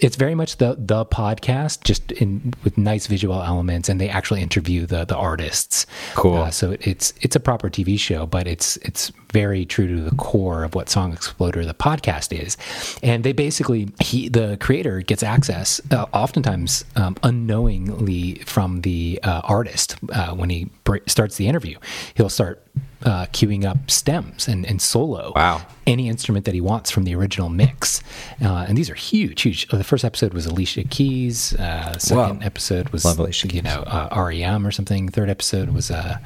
[0.00, 4.42] It's very much the the podcast, just in with nice visual elements, and they actually
[4.42, 5.86] interview the the artists.
[6.14, 6.36] Cool.
[6.36, 10.02] Uh, so it, it's it's a proper TV show, but it's it's very true to
[10.02, 12.56] the core of what Song Exploder the podcast is,
[13.02, 19.42] and they basically he the creator gets access uh, oftentimes um, unknowingly from the uh,
[19.44, 21.78] artist uh, when he br- starts the interview.
[22.14, 22.62] He'll start
[23.04, 25.62] uh, queuing up stems and, and solo Wow.
[25.86, 28.02] any instrument that he wants from the original mix.
[28.42, 29.66] Uh, and these are huge, huge.
[29.72, 31.54] Uh, the first episode was Alicia Keys.
[31.54, 32.46] Uh, second Whoa.
[32.46, 33.04] episode was
[33.52, 35.08] you know uh, REM or something.
[35.08, 36.18] Third episode was uh,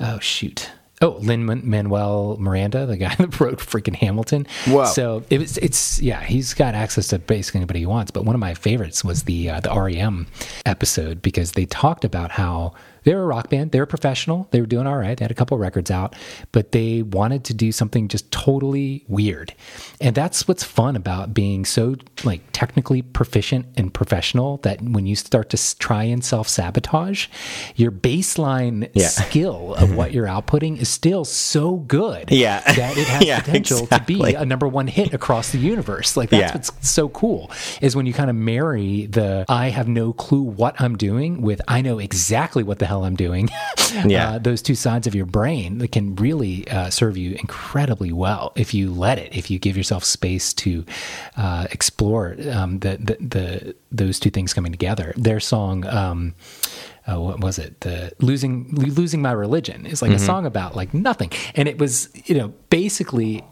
[0.00, 0.70] oh shoot.
[1.00, 4.46] Oh, Lin Manuel Miranda, the guy that wrote freaking Hamilton.
[4.68, 4.84] Wow.
[4.84, 8.12] So it was, it's yeah, he's got access to basically anybody he wants.
[8.12, 10.28] But one of my favorites was the uh, the REM
[10.64, 12.74] episode because they talked about how
[13.04, 13.72] they were a rock band.
[13.72, 14.48] They were professional.
[14.50, 15.16] They were doing all right.
[15.16, 16.14] They had a couple records out,
[16.52, 19.54] but they wanted to do something just totally weird.
[20.00, 25.16] And that's what's fun about being so like technically proficient and professional that when you
[25.16, 27.26] start to try and self sabotage,
[27.76, 29.08] your baseline Yeah.
[29.22, 32.60] skill of what you're outputting is still so good Yeah.
[32.60, 36.16] that it has Yeah, potential to be a number one hit across the universe.
[36.16, 36.54] Like that's Yeah.
[36.54, 37.50] what's so cool
[37.80, 41.60] is when you kind of marry the I have no clue what I'm doing with
[41.68, 43.48] I know exactly what the hell I'm doing.
[44.06, 44.30] Yeah.
[44.30, 48.52] uh, those two sides of your brain that can really uh, serve you incredibly well
[48.56, 49.36] if you let it.
[49.36, 50.86] If you give yourself space to
[51.36, 55.12] uh, explore um, the, the the those two things coming together.
[55.18, 55.84] Their song.
[55.86, 56.34] Um,
[57.06, 57.80] uh, what was it?
[57.80, 58.70] The losing
[59.00, 60.22] losing my religion is like Mm-hmm.
[60.22, 63.44] a song about like nothing, and it was you know basically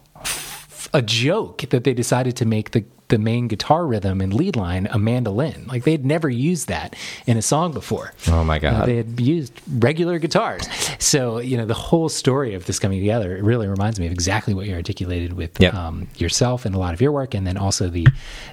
[0.94, 4.88] a joke that they decided to make the the main guitar rhythm and lead line
[4.90, 5.66] a mandolin.
[5.68, 6.96] Like they'd never used that
[7.26, 8.12] in a song before.
[8.28, 8.82] Oh my God.
[8.82, 10.66] Uh, they had used regular guitars.
[10.98, 13.36] So you know the whole story of this coming together.
[13.36, 15.74] It really reminds me of exactly what you articulated with Yep.
[15.74, 18.06] um, yourself and a lot of your work, and then also the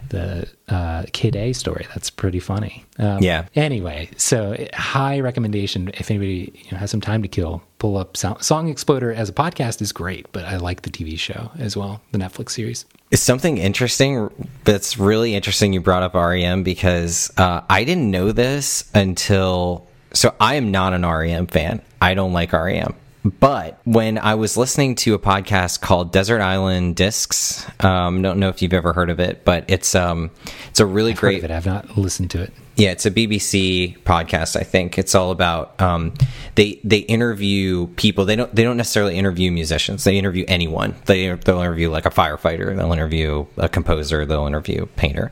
[0.10, 1.86] the uh, Kid A story.
[1.94, 2.86] That's pretty funny.
[3.00, 3.46] Um, Yeah.
[3.56, 7.62] Anyway, so high recommendation if anybody you know, has some time to kill.
[7.80, 11.52] Pull up Song Exploder as a podcast is great, but I like the TV show
[11.60, 12.86] as well, the Netflix series.
[13.10, 14.30] It's something interesting
[14.66, 19.88] that's really interesting you brought up REM because uh, I didn't know this until.
[20.14, 21.82] So I am not an REM fan.
[22.02, 22.96] I don't like REM.
[23.40, 28.50] But when I was listening to a podcast called Desert Island Discs, um, don't know
[28.50, 30.32] if you've ever heard of it, but it's um,
[30.70, 31.52] it's a really Heard great.
[31.52, 32.54] I've not listened to it.
[32.78, 34.56] Yeah, it's a BBC podcast.
[34.56, 36.14] I think it's all about um,
[36.54, 38.24] they they interview people.
[38.24, 40.04] They don't they don't necessarily interview musicians.
[40.04, 40.94] They interview anyone.
[41.06, 42.76] They they'll interview like a firefighter.
[42.76, 44.28] They'll interview a composer.
[44.28, 45.32] They'll interview a painter,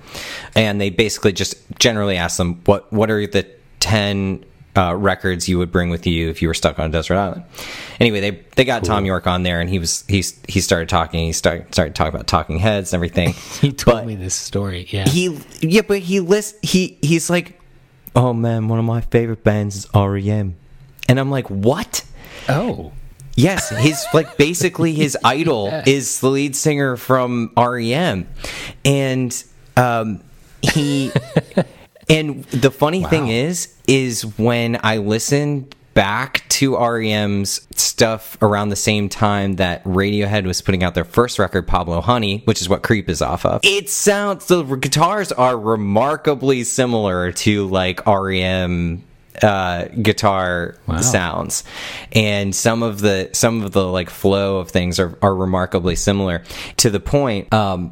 [0.55, 3.47] and they basically just generally ask them what what are the
[3.79, 4.43] ten
[4.75, 7.43] uh, records you would bring with you if you were stuck on a desert island.
[7.99, 11.25] Anyway, they they got Thom Yorke on there, and he was he's he started talking.
[11.25, 13.33] He started started talking about Talking Heads and everything.
[13.61, 14.85] He told But- me this story.
[14.89, 15.07] Yeah.
[15.07, 17.59] he yeah but he list he he's like
[18.15, 20.55] oh man one of my favorite bands is rem
[21.09, 22.05] and i'm like what
[22.47, 22.91] oh.
[23.35, 28.27] yes his like basically his idol is the lead singer from rem
[28.85, 29.43] and
[29.75, 30.21] um
[30.61, 31.11] he
[32.09, 38.75] and the funny thing is is when i listened back to REM's stuff around the
[38.75, 42.83] same time that Radiohead was putting out their first record, Pablo Honey, which is what
[42.83, 43.61] Creep is off of.
[43.63, 49.03] It sounds the guitars are remarkably similar to like REM
[49.41, 51.01] uh guitar Wow.
[51.01, 51.63] sounds
[52.13, 56.41] and some of the some of the like flow of things are are remarkably similar
[56.77, 57.91] to the point um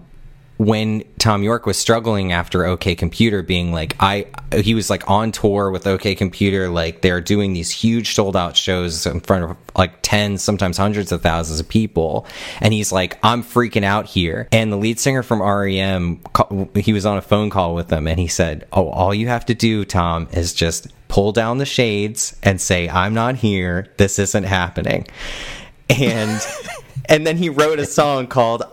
[0.58, 5.32] when Thom Yorke was struggling after OK Computer being like I he was like on
[5.32, 9.58] tour with OK Computer like they're doing these huge sold out shows in front of
[9.76, 12.28] like tens sometimes hundreds of thousands of people.
[12.62, 14.48] And he's like I'm freaking out here.
[14.52, 16.22] And the lead singer from REM
[16.76, 19.46] he was on a phone call with them and he said oh all you have
[19.48, 23.92] to do Thom is just pull down the shades and say I'm not here.
[23.98, 25.08] This isn't happening.
[25.90, 26.42] And
[27.06, 28.64] and then he wrote a song called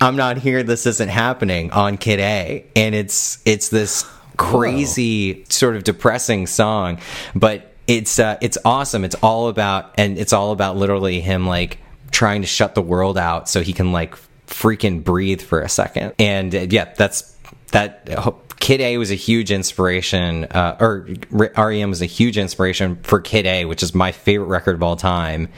[0.00, 2.64] I'm not here this isn't happening on Kid A.
[2.74, 4.04] And it's it's this
[4.36, 6.98] crazy sort of depressing song.
[7.34, 9.04] But it's uh, it's awesome.
[9.04, 11.78] It's all about and it's all about literally him like
[12.10, 14.14] trying to shut the world out so he can like
[14.46, 16.14] freaking breathe for a second.
[16.18, 17.36] And uh, yeah that's
[17.72, 22.96] that uh, Kid A was a huge inspiration, uh, or REM was a huge inspiration
[23.02, 25.48] for Kid A, which is my favorite record of all time.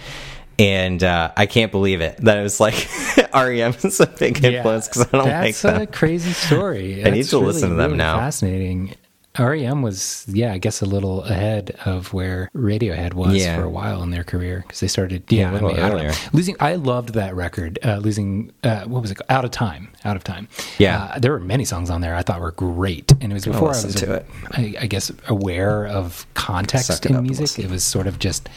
[0.63, 2.89] And uh, I can't believe it that it was like
[3.35, 7.05] REM is a big influence because I don't That's like a crazy story.
[7.05, 8.19] I need That's to listen to them really now.
[8.19, 8.95] Fascinating.
[9.39, 13.57] REM was, yeah, I guess a little ahead of where Radiohead was Yeah.
[13.57, 16.13] for a while in their career because they started, yeah, little I I don't know.
[16.33, 17.79] Losing, I loved that record.
[17.85, 19.15] Uh, losing, uh, what was it?
[19.17, 19.31] called?
[19.31, 19.89] Out of time.
[20.05, 20.49] Out of time.
[20.79, 21.05] Yeah.
[21.15, 23.69] uh, there were many songs on there I thought were great, and it was before
[23.69, 24.27] I listen was, to it.
[24.51, 27.59] I, I guess, aware of context Suck in music.
[27.65, 28.49] It was sort of just,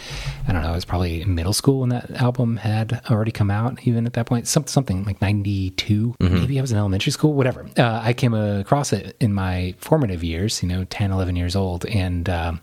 [0.48, 0.72] I don't know.
[0.72, 3.80] It was probably middle school when that album had already come out.
[3.88, 6.34] Even at that point, some, something like '92, Mm-hmm.
[6.34, 7.66] maybe I was in elementary school, whatever.
[7.78, 11.86] Uh, I came across it in my formative years, you know, 10, 11 years old,
[11.86, 12.62] and um,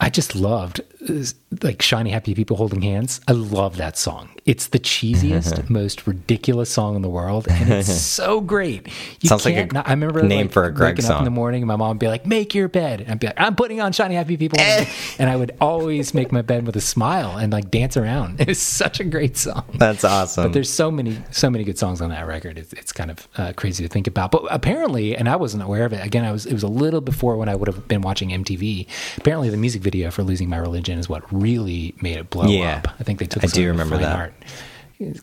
[0.00, 1.24] I just loved uh,
[1.62, 3.20] like shiny happy people holding hands.
[3.26, 4.28] I love that song.
[4.44, 8.88] It's the cheesiest, most ridiculous song in the world, and it's so great.
[9.20, 11.18] You Sounds like a can't not- I remember name like, for a Greg waking up
[11.18, 13.28] in the morning, and my mom would be like, "Make your bed," and I'd be
[13.28, 14.60] like, "I'm putting on shiny happy people,"
[15.18, 18.40] and I would always make my bed with a smile and like dance around.
[18.40, 19.64] It was such a great song.
[19.74, 20.44] That's awesome.
[20.44, 22.58] But there's so many, so many good songs on that record.
[22.58, 24.32] It's, it's kind of uh, crazy to think about.
[24.32, 26.04] But apparently, and I wasn't aware of it.
[26.04, 26.46] Again, I was.
[26.46, 28.86] It was a little before when I would have been watching MTV.
[29.18, 32.44] Apparently, the music music video for "Losing My Religion" is what really made it blow
[32.46, 32.76] Yeah.
[32.84, 32.88] up.
[33.00, 34.16] I think they took I do remember that.
[34.16, 34.34] art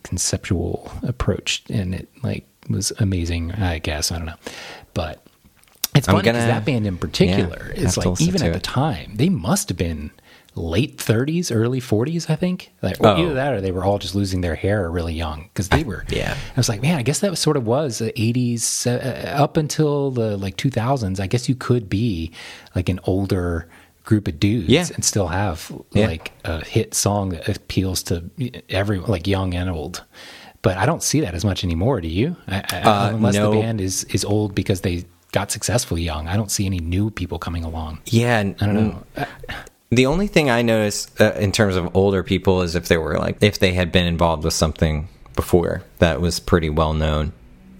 [0.02, 3.52] conceptual approach, and it like was amazing.
[3.52, 4.34] I guess I don't know,
[4.92, 5.22] but
[5.94, 9.28] it's funny because that band in particular yeah, is like even at the time they
[9.28, 10.10] must have been
[10.56, 12.28] late 30s, early 40s.
[12.28, 13.16] I think like Oh.
[13.16, 16.04] either that or they were all just losing their hair really young because they were.
[16.08, 16.34] Yeah.
[16.34, 19.56] I was like, man, I guess that was sort of was the 80s uh, up
[19.56, 21.20] until the like 2000s.
[21.20, 22.32] I guess you could be
[22.74, 23.68] like an older
[24.04, 24.86] group of dudes Yeah.
[24.94, 26.06] and still have Yeah.
[26.06, 28.24] like a hit song that appeals to
[28.68, 30.02] everyone, like young and old.
[30.62, 32.00] But I don't see that as much anymore.
[32.00, 32.36] Do you?
[32.48, 33.50] I, I, Uh, unless no.
[33.52, 36.28] the band is is old because they got successful young.
[36.28, 37.98] I don't see any new people coming along.
[38.06, 39.02] Yeah, I don't know.
[39.90, 43.18] The only thing I notice uh, in terms of older people is if they were
[43.18, 47.32] like if they had been involved with something before that was pretty well known.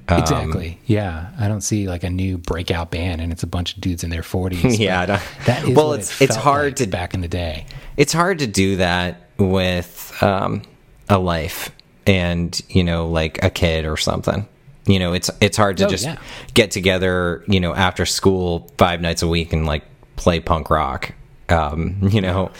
[0.08, 0.78] Um, Exactly.
[0.86, 4.02] yeah, I don't see like a new breakout band, and it's a bunch of dudes
[4.02, 4.78] in their forties.
[4.80, 7.28] Yeah, I don't- that is well, it's- it it's hard like to- back in the
[7.28, 7.66] day.
[7.96, 10.62] It's hard to do that with um,
[11.08, 11.70] a life
[12.06, 14.48] and you know like a kid or something.
[14.86, 16.16] You know, it's it's hard to Oh, just yeah.
[16.54, 19.84] get together, you know, after school five nights a week and like
[20.16, 21.12] play punk rock.
[21.50, 22.50] Um, you know,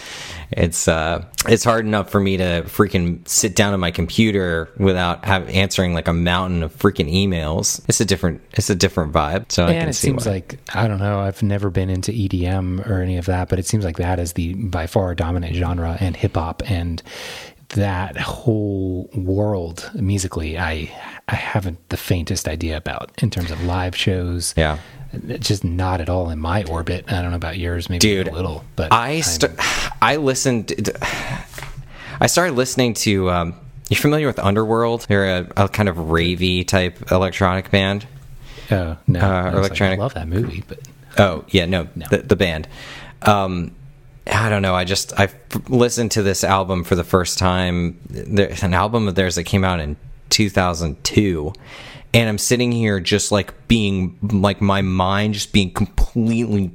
[0.53, 5.25] it's uh, it's hard enough for me to freaking sit down at my computer without
[5.25, 7.81] have answering like a mountain of freaking emails.
[7.89, 9.53] It's a different it's a different vibe.
[9.53, 10.33] So I and can it see seems why.
[10.33, 11.21] like I don't know.
[11.21, 14.33] I've never been into EDM or any of that, but it seems like that is
[14.33, 17.03] the by far dominant genre and hip hop and
[17.71, 20.59] that whole world musically.
[20.59, 20.91] I
[21.29, 24.53] I haven't the faintest idea about in terms of live shows.
[24.57, 24.79] Yeah.
[25.13, 27.05] It's just not at all in my orbit.
[27.13, 29.53] I don't know about yours, maybe Dude, a little, but I st-
[30.01, 30.73] I listened.
[32.21, 33.31] I started listening to.
[33.31, 33.55] Um,
[33.89, 35.07] you familiar with Underworld?
[35.09, 38.07] They're a, a kind of ravey type electronic band.
[38.71, 40.79] Oh no, Uh, I was like, electronic- I love that movie, but
[41.19, 42.07] Oh yeah, no, No.
[42.09, 42.69] The, the band.
[43.23, 43.73] Um,
[44.33, 44.77] I don't know.
[44.77, 45.35] I just I f-
[45.69, 47.99] listened to this album for the first time.
[48.09, 49.97] There's an album of theirs that came out in
[50.29, 51.53] 2002,
[52.13, 56.73] and I'm sitting here just like being like my mind just being completely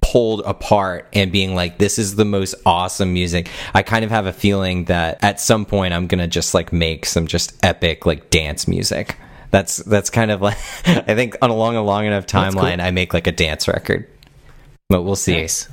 [0.00, 4.26] pulled apart and being like this is the most awesome music i kind of have
[4.26, 8.30] a feeling that at some point i'm gonna just like make some just epic like
[8.30, 9.16] dance music
[9.50, 10.56] that's that's kind of like
[10.86, 12.62] i think on along a long enough That's cool.
[12.62, 14.08] timeline i make like a dance record
[14.88, 15.68] but we'll see nice.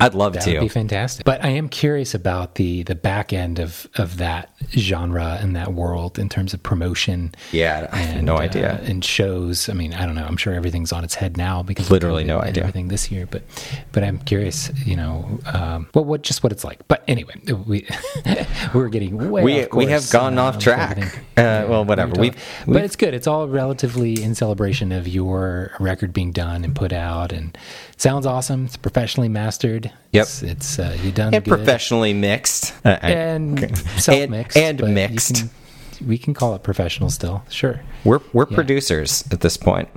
[0.00, 1.24] I'd love That to would be fantastic.
[1.24, 5.72] But I am curious about the the back end of of that genre and that
[5.74, 7.34] world in terms of promotion.
[7.52, 8.80] Yeah, I have and, no uh, idea.
[8.84, 9.68] and shows.
[9.68, 10.24] I mean, I don't know.
[10.26, 12.62] I'm sure everything's on its head now because Literally no idea.
[12.64, 13.26] everything this year.
[13.26, 13.42] But
[13.92, 14.70] but I'm curious.
[14.84, 16.86] You know, um, what what just what it's like.
[16.88, 17.34] But anyway,
[17.66, 17.86] we
[18.74, 20.98] we're getting way We- off we have gone off track.
[21.36, 22.12] Uh, well, whatever.
[22.12, 23.14] we We've- talked- we've- but it's good.
[23.14, 27.56] It's all relatively in celebration of your record being done and put out, and
[27.96, 28.66] sounds awesome.
[28.66, 29.90] It's professionally mastered.
[30.12, 30.22] Yep.
[30.22, 31.50] It's, it's uh, you done and good.
[31.50, 35.44] professionally mixed Uh, and self mixed and, and mixed
[36.06, 37.42] we can call it professional still.
[37.50, 37.80] Sure.
[38.04, 38.54] we're we're Yeah.
[38.54, 39.88] producers at this point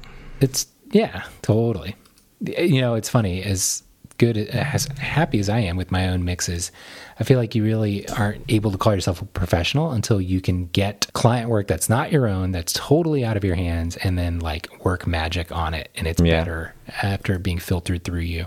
[0.41, 1.95] It's yeah, totally.
[2.41, 3.83] You know, it's funny as
[4.19, 6.71] good as happy as I am with my own mixes.
[7.19, 10.67] I feel like you really aren't able to call yourself a professional until you can
[10.67, 14.39] get client work that's not your own, that's totally out of your hands, and then
[14.39, 16.39] like work magic on it, and it's Yeah.
[16.41, 18.45] better after being filtered through you.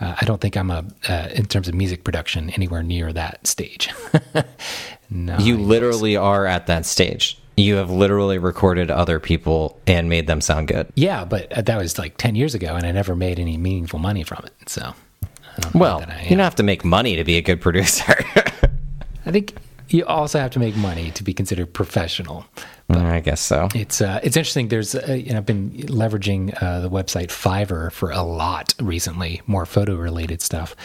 [0.00, 3.46] Uh, I don't think I'm a uh, in terms of music production anywhere near that
[3.46, 3.90] stage.
[5.10, 7.38] no, You literally are at that stage.
[7.56, 10.88] You have literally recorded other people and made them sound good.
[10.94, 13.98] Yeah, but uh, that was like 10 years ago and I never made any meaningful
[13.98, 14.68] money from it.
[14.68, 17.42] So, I don't know Well, I you don't have to make money to be a
[17.42, 18.14] good producer.
[19.26, 19.54] I think
[19.88, 22.46] you also have to make money to be considered professional.
[22.90, 23.68] I guess so.
[23.74, 24.68] It's uh, it's interesting.
[24.68, 29.40] There's uh, you know I've been leveraging uh, the website Fiverr for a lot recently,
[29.46, 30.76] more photo related stuff,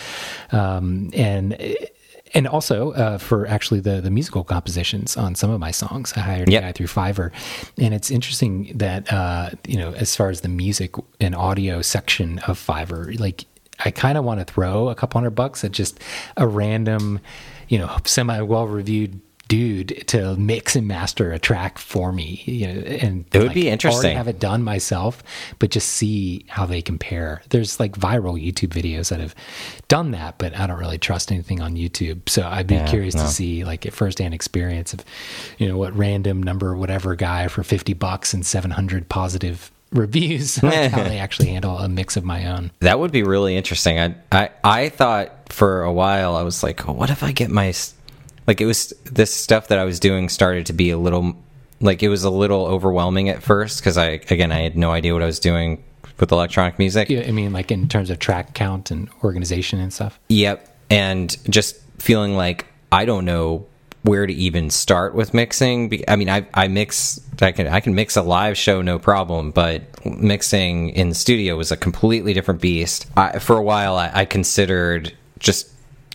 [0.52, 1.54] um, and
[2.34, 6.14] and also uh, for actually the the musical compositions on some of my songs.
[6.16, 6.64] I hired Yep.
[6.64, 7.32] a guy through Fiverr,
[7.78, 12.40] and it's interesting that uh, you know as far as the music and audio section
[12.40, 13.46] of Fiverr, like
[13.86, 16.00] I kind of want to throw a couple hundred bucks at just
[16.36, 17.20] a random,
[17.70, 22.42] you know, semi well reviewed dude to mix and master a track for me.
[22.46, 24.16] You know, and It would like, be interesting.
[24.16, 25.22] Have it done myself,
[25.60, 27.42] but just see how they compare.
[27.50, 29.36] There's like viral YouTube videos that have
[29.90, 32.30] done that, but I don't really trust anything on YouTube.
[32.30, 33.24] So I'd be Yeah, curious no.
[33.24, 35.04] to see like a firsthand experience of,
[35.58, 40.62] you know, what random number whatever guy for fifty bucks and seven hundred positive reviews
[40.62, 42.70] like how they actually handle a mix of my own.
[42.82, 43.98] That would be really interesting.
[44.00, 47.50] I I I thought for a while I was like, oh, what if I get
[47.50, 47.74] my
[48.50, 51.36] like it was this stuff that I was doing started to be a little
[51.82, 55.14] like it was a little overwhelming at first because I again I had no idea
[55.14, 55.84] what I was doing
[56.20, 57.12] with electronic music.
[57.12, 60.20] Yeah, I mean, like in terms of track count and organization and stuff.
[60.30, 60.68] Yep.
[60.90, 63.68] And just feeling like I don't know
[64.02, 66.04] where to even start with mixing.
[66.08, 69.52] I mean, I, I mix, I can, I can mix a live show, no problem,
[69.52, 73.06] but mixing in the studio was a completely different beast.
[73.16, 75.70] I, for a while, I, I considered just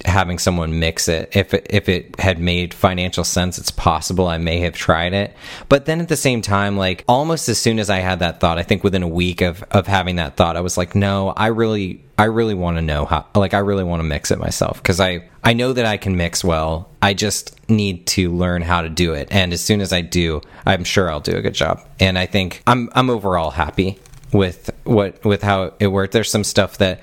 [0.04, 1.34] having someone mix it.
[1.34, 5.34] If it, if it had made financial sense, it's possible I may have tried it.
[5.68, 8.58] But then at the same time, like almost as soon as I had that thought,
[8.58, 11.48] I think within a week of of having that thought, I was like, no, I
[11.48, 14.76] really I really want to know how like I really want to mix it myself
[14.76, 16.90] because I I know that I can mix well.
[17.02, 19.28] I just need to learn how to do it.
[19.30, 21.80] And as soon as I do, I'm sure I'll do a good job.
[21.98, 23.98] And I think I'm I'm overall happy
[24.32, 26.12] with what with how it worked.
[26.12, 27.00] There's some stuff that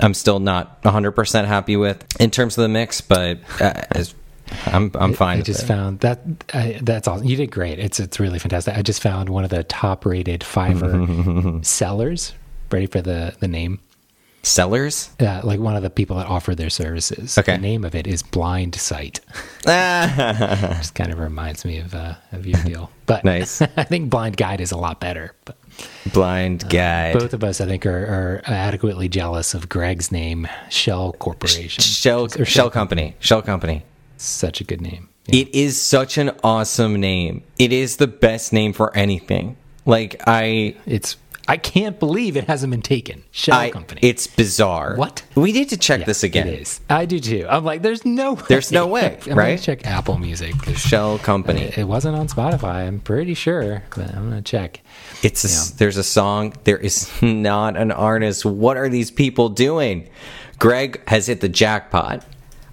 [0.00, 4.14] I'm still not 100% happy with in terms of the mix, but uh, as,
[4.66, 5.38] I'm I'm fine.
[5.38, 5.66] I just it.
[5.66, 6.20] found that
[6.52, 7.26] I, that's awesome.
[7.26, 7.78] You did great.
[7.78, 8.76] It's it's really fantastic.
[8.76, 12.34] I just found one of the top rated Fiverr sellers.
[12.70, 13.80] Ready for the the name?
[14.42, 17.38] Sellers, uh, like one of the people that offer their services.
[17.38, 17.52] Okay.
[17.56, 19.20] The name of it is Blind Sight.
[19.64, 22.90] just kind of reminds me of uh, of your deal.
[23.06, 23.62] But Nice.
[23.76, 25.34] I think Blind Guide is a lot better.
[25.46, 25.56] But
[26.12, 27.18] blind uh, guide.
[27.18, 31.82] both of us, I think, are, are adequately jealous of Greg's name, Shell Corporation.
[31.82, 33.16] Shell Or Shell Company.
[33.20, 33.82] Shell Company.
[34.16, 35.08] Such a good name.
[35.26, 35.42] Yeah.
[35.42, 37.42] It is such an awesome name.
[37.58, 39.56] It is the best name for anything.
[39.86, 41.16] Like I, It's.
[41.46, 43.22] I can't believe it hasn't been taken.
[43.30, 44.00] Shell I Company.
[44.02, 44.96] it's bizarre.
[44.96, 45.22] What?
[45.34, 46.48] We need to check Yeah, this again.
[46.48, 46.80] It is.
[46.88, 47.46] I do too.
[47.48, 48.32] I'm like, there's no.
[48.34, 48.42] Way.
[48.48, 49.60] There's no way, I'm right?
[49.60, 50.54] Check Apple Music.
[50.76, 51.62] Shell Company.
[51.64, 52.86] It it wasn't on Spotify.
[52.86, 54.80] I'm pretty sure, but I'm gonna check.
[55.22, 56.54] It's a, there's a song.
[56.64, 58.44] There is not an artist.
[58.46, 60.08] What are these people doing?
[60.58, 62.24] Greg has hit the jackpot.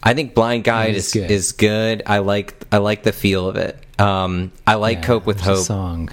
[0.03, 1.31] I think Blind Guide is is good.
[1.31, 2.03] is good.
[2.05, 3.77] I like I like the feel of it.
[3.99, 6.09] Um, I like Yeah, Cope with Hope song.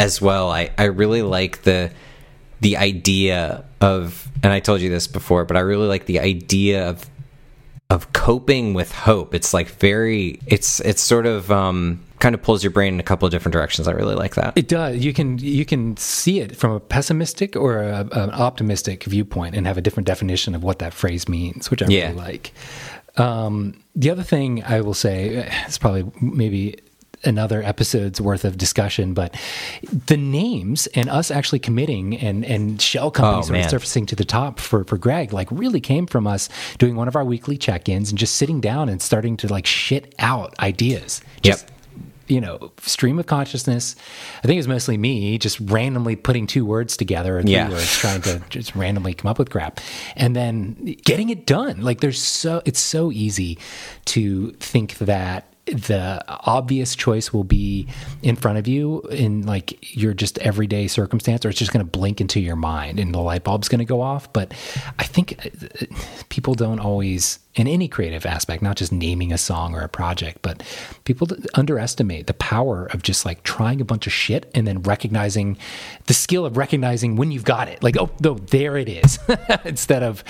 [0.00, 0.50] As well.
[0.50, 1.90] I I really like the
[2.60, 6.88] the idea of, and I told you this before, but I really like the idea
[6.88, 7.08] of
[7.88, 9.34] of coping with hope.
[9.34, 10.40] It's like very.
[10.46, 13.52] It's it's sort of um, kind of pulls your brain in a couple of different
[13.52, 13.88] directions.
[13.88, 14.52] I really like that.
[14.56, 14.98] It does.
[15.04, 19.66] You can you can see it from a pessimistic or a, an optimistic viewpoint and
[19.66, 22.08] have a different definition of what that phrase means, which I Yeah.
[22.08, 22.52] really like.
[23.16, 26.76] Um, the other thing I will say it's probably maybe
[27.24, 29.34] another episode's worth of discussion, but
[30.06, 34.06] the names and us actually committing and and shell oh, companies Oh, sort of surfacing
[34.06, 36.48] to the top for for Greg like really came from us
[36.78, 40.14] doing one of our weekly check-ins and just sitting down and starting to like shit
[40.18, 41.20] out ideas.
[41.42, 41.70] Just Yep.
[42.28, 43.96] you know, stream of consciousness.
[44.38, 47.68] I think it was mostly me just randomly putting two words together or three Yeah.
[47.68, 49.80] words, trying to just randomly come up with crap,
[50.16, 51.82] and then getting it done.
[51.82, 53.58] Like there's so it's so easy
[54.06, 57.86] to think that the obvious choice will be
[58.22, 61.90] in front of you in like your just everyday circumstance or it's just going to
[61.90, 64.32] blink into your mind and the light bulb's going to go off.
[64.32, 64.52] But
[64.98, 65.86] i think uh,
[66.28, 70.38] people don't always in any creative aspect not just naming a song or a project
[70.42, 70.62] but
[71.04, 75.56] people underestimate the power of just like trying a bunch of shit and then recognizing
[76.06, 77.82] the skill of recognizing when you've got it.
[77.82, 79.18] Like oh no there it is.
[79.64, 80.22] Instead of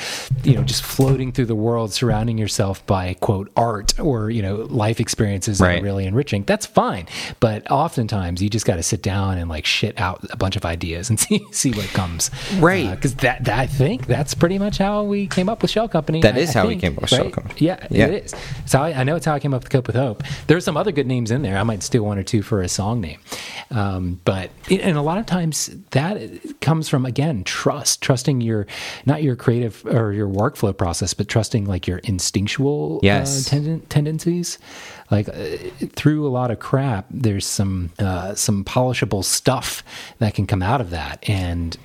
[0.43, 4.57] you know just floating through the world surrounding yourself by quote art or you know
[4.57, 7.07] life experiences that are really enriching that's fine.
[7.41, 10.65] But oftentimes you just got to sit down and like shit out a bunch of
[10.65, 12.31] ideas and see see what comes.
[12.57, 12.87] Right.
[12.87, 15.89] Uh, because that, that i think that's pretty much how we came up with shell
[15.89, 17.55] company That That is how we came up with Company.
[17.59, 18.07] yeah, Yeah.
[18.07, 18.35] it is
[18.67, 20.77] so I, I know it's how i came up with cope with hope there's some
[20.77, 23.19] other good names in there i might steal one or two for a song name
[23.71, 26.21] um, but and a lot of times that
[26.61, 28.67] comes from again trust trusting your
[29.07, 33.53] not your creative or your workflow process but trusting like your instinctual Yes.
[33.53, 34.59] uh, tenden- tendencies
[35.11, 35.33] like uh,
[35.97, 39.83] through a lot of crap there's some uh, some polishable stuff
[40.19, 41.77] that can come out of that and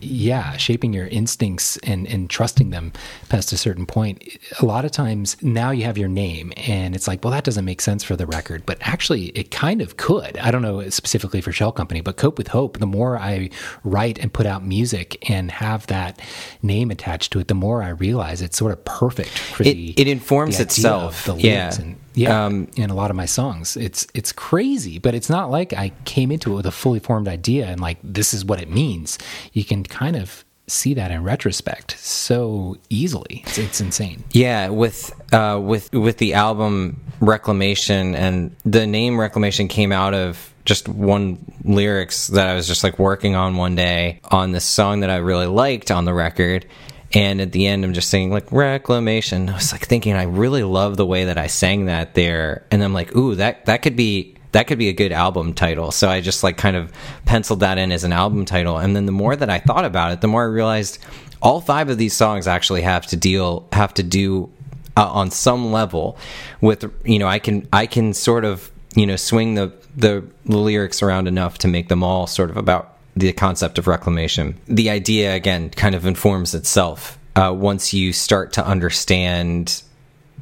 [0.00, 2.92] yeah shaping your instincts and and trusting them
[3.28, 4.22] past a certain point
[4.60, 7.64] a lot of times now you have your name and it's like well that doesn't
[7.64, 11.40] make sense for the record but actually it kind of could i don't know specifically
[11.40, 13.48] for shell company but cope with hope the more i
[13.84, 16.20] write and put out music and have that
[16.62, 19.94] name attached to it the more i realize it's sort of perfect for It- the
[19.96, 21.24] it informs itself.
[21.24, 21.72] the Yeah.
[21.80, 22.44] and yeah.
[22.44, 23.76] Um, in a lot of my songs.
[23.76, 27.28] It's it's crazy but it's not like i came into it with a fully formed
[27.28, 29.18] idea and like this is what it means.
[29.52, 33.42] You can kind of see that in retrospect so easily.
[33.46, 34.24] It's, it's insane.
[34.32, 40.52] Yeah, with uh, with with the album Reclamation and the name Reclamation came out of
[40.64, 45.00] just one lyrics that I was just like working on one day on this song
[45.00, 46.66] that I really liked on the record.
[47.14, 49.50] And at the end, I'm just saying like reclamation.
[49.50, 52.64] I was like thinking, I really love the way that I sang that there.
[52.70, 55.90] And I'm like, ooh, that that could be that could be a good album title.
[55.92, 56.92] So I just like kind of
[57.24, 58.78] penciled that in as an album title.
[58.78, 60.98] And then the more that I thought about it, the more I realized
[61.40, 64.50] all five of these songs actually have to deal have to do
[64.96, 66.16] uh, on some level
[66.60, 71.02] with you know I can I can sort of you know swing the the lyrics
[71.02, 74.58] around enough to make them all sort of about the concept of reclamation.
[74.66, 79.82] The idea again kind of informs itself uh, once you start to understand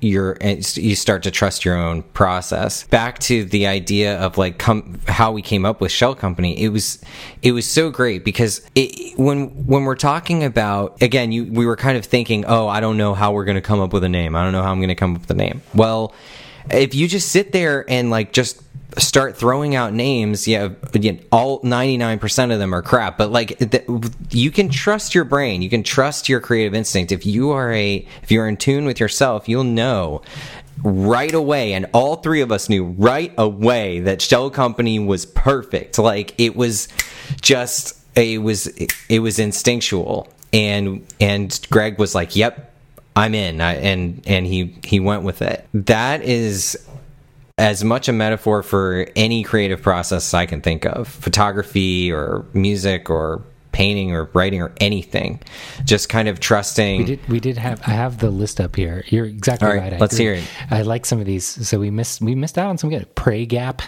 [0.01, 2.85] your you start to trust your own process.
[2.85, 6.69] Back to the idea of like come how we came up with shell company it
[6.69, 7.03] was
[7.43, 11.77] it was so great because it, when when we're talking about again you we were
[11.77, 14.09] kind of thinking oh i don't know how we're going to come up with a
[14.09, 14.35] name.
[14.35, 15.63] I don't know how i'm going to come up with a name.
[15.75, 16.15] Well
[16.71, 18.63] if you just sit there and like just
[18.99, 23.61] start throwing out names, yeah, again, all 99% of them are crap, but like
[24.31, 27.13] you can trust your brain, you can trust your creative instinct.
[27.13, 30.23] If you are a if you're in tune with yourself, you'll know
[30.83, 35.99] right away and all three of us knew right away that Shell Company was perfect.
[35.99, 36.89] Like it was
[37.41, 38.67] just it was
[39.09, 40.29] it was instinctual.
[40.53, 42.75] And and Greg was like, "Yep,
[43.15, 45.65] I'm in," I, and and he he went with it.
[45.73, 46.77] That is
[47.61, 53.11] as much a metaphor for any creative process I can think of photography or music
[53.11, 53.43] or
[53.73, 55.41] painting or writing or anything.
[55.85, 57.01] Just kind of trusting.
[57.01, 57.29] We did.
[57.29, 57.81] We did have.
[57.87, 59.05] I have the list up here.
[59.09, 60.45] You're exactly right, let's hear it.
[60.71, 61.45] I like some of these.
[61.45, 62.23] So we missed.
[62.23, 63.15] We missed out on some good.
[63.15, 63.83] Pray Gap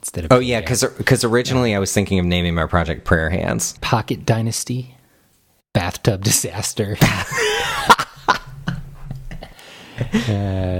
[0.00, 0.32] instead of.
[0.32, 3.78] Oh yeah, because originally I was thinking of naming my project Prayer Hands.
[3.80, 4.94] Pocket Dynasty,
[5.72, 6.98] Bathtub Disaster.
[7.02, 8.36] uh,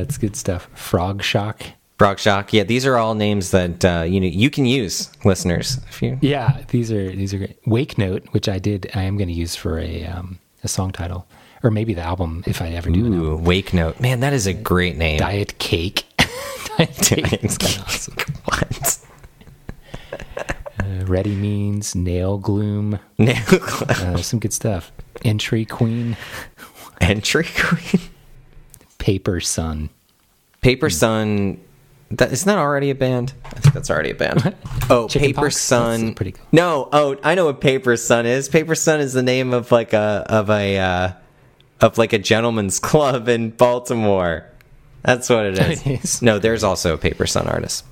[0.03, 0.69] it's good stuff.
[0.75, 1.63] Frog Shock.
[1.99, 2.53] Frog Shock.
[2.53, 5.79] Yeah, these are all names that uh, you know you can use, listeners.
[5.89, 7.59] If you Yeah, these are these are great.
[7.67, 10.91] Wake Note, which I did, I am going to use for a um, a song
[10.91, 11.27] title,
[11.63, 13.07] or maybe the album if I ever do.
[13.07, 14.01] Ooh, Wake Note.
[14.01, 15.19] Man, that is a great name.
[15.19, 16.05] Diet Cake.
[16.79, 18.17] Diet Cake is kind of awesome.
[18.47, 18.99] what?
[20.81, 23.37] Uh, Ready Means, Nail Gloom, Nail
[23.89, 24.91] uh, some good stuff.
[25.25, 26.17] Entry Queen,
[27.01, 28.03] Entry Queen.
[28.99, 29.91] Paper Sun.
[30.61, 31.61] Paper Sun.
[32.19, 33.33] That isn't that already a band?
[33.45, 34.55] I think that's already a band.
[34.89, 35.57] Oh, Chicken Paper Pox?
[35.57, 36.01] Sun.
[36.07, 36.47] That's pretty cool.
[36.53, 38.49] No, oh, I know what Paper Sun is.
[38.49, 41.13] Paper Sun is the name of like a of a uh,
[41.81, 44.47] of like a gentleman's club in Baltimore.
[45.03, 45.87] That's what it is.
[45.87, 46.23] It is.
[46.23, 47.85] No, there's also a Paper Sun artist.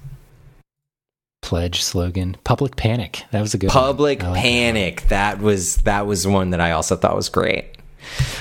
[1.40, 2.36] Pledge slogan.
[2.44, 3.24] Public Panic.
[3.32, 3.70] That was a good.
[3.70, 4.42] Public I like that.
[4.42, 5.02] Panic.
[5.08, 7.76] That was that was one that I also thought was great.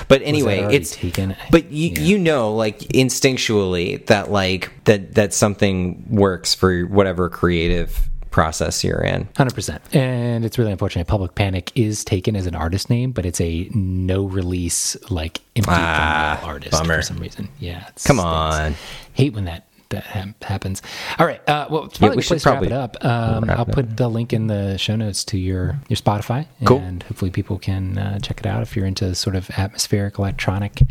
[0.07, 1.35] But anyway, it's taken.
[1.51, 1.99] But you Yeah.
[2.01, 9.01] you know like instinctually that like that that something works for whatever creative process you're
[9.03, 9.27] in.
[9.35, 11.05] Hundred percent, and it's really unfortunate.
[11.07, 15.69] Public Panic is taken as an artist name, but it's a no release, like empty
[15.71, 16.95] Ah, artist bummer.
[16.97, 17.49] for some reason.
[17.59, 18.75] Yeah, it's, Come on.
[19.13, 20.81] hate when that that ha- happens.
[21.17, 22.97] All right, uh, well, it's probably we a good place should to wrap it up.
[23.05, 23.75] Um, wrap I'll it up.
[23.75, 26.79] put the link in the show notes to your your Spotify, Cool.
[26.79, 30.81] and hopefully people can uh, check it out if you're into sort of atmospheric electronic.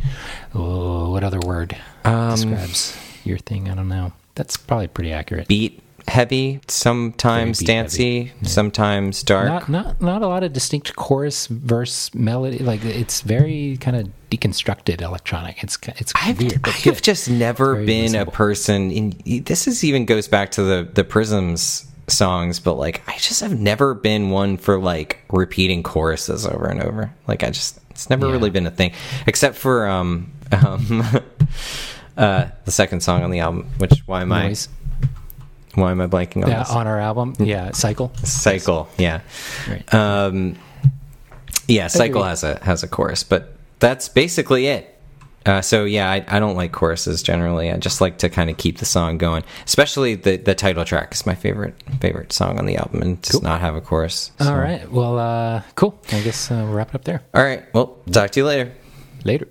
[0.55, 3.69] Oh, what other word Um, describes your thing?
[3.69, 4.13] I don't know.
[4.37, 5.49] That's probably pretty accurate.
[5.49, 9.49] Beat heavy, sometimes Very beat dancey, sometimes dark.
[9.49, 14.09] not not not a lot of distinct chorus verse melody like it's very kind of
[14.31, 18.29] deconstructed electronic it's it's I've, weird I've just never been listenable.
[18.29, 23.03] a person in this is even goes back to the the prisms songs but like
[23.09, 27.51] i just have never been one for like repeating choruses over and over like i
[27.51, 28.33] just it's never Yeah.
[28.33, 28.93] really been a thing
[29.27, 31.03] except for um um
[32.17, 34.69] uh the second song on the album which why am Noise.
[34.69, 34.80] i
[35.75, 39.21] why am i blanking on yeah, this on our album yeah cycle cycle yeah
[39.69, 40.57] right um,
[41.69, 44.93] yeah, Cycle has a has a chorus, but that's basically it.
[45.47, 47.71] Uh, so yeah, I, I don't like choruses generally.
[47.71, 49.45] I just like to kind of keep the song going.
[49.67, 53.33] Especially the the title track is my favorite favorite song on the album, and does
[53.37, 53.43] Cool.
[53.43, 54.33] not have a chorus.
[54.41, 57.43] all so- right well uh cool i guess uh, we'll wrap it up there all
[57.45, 57.63] right.
[57.73, 58.73] Well, talk to you later.
[59.25, 59.47] later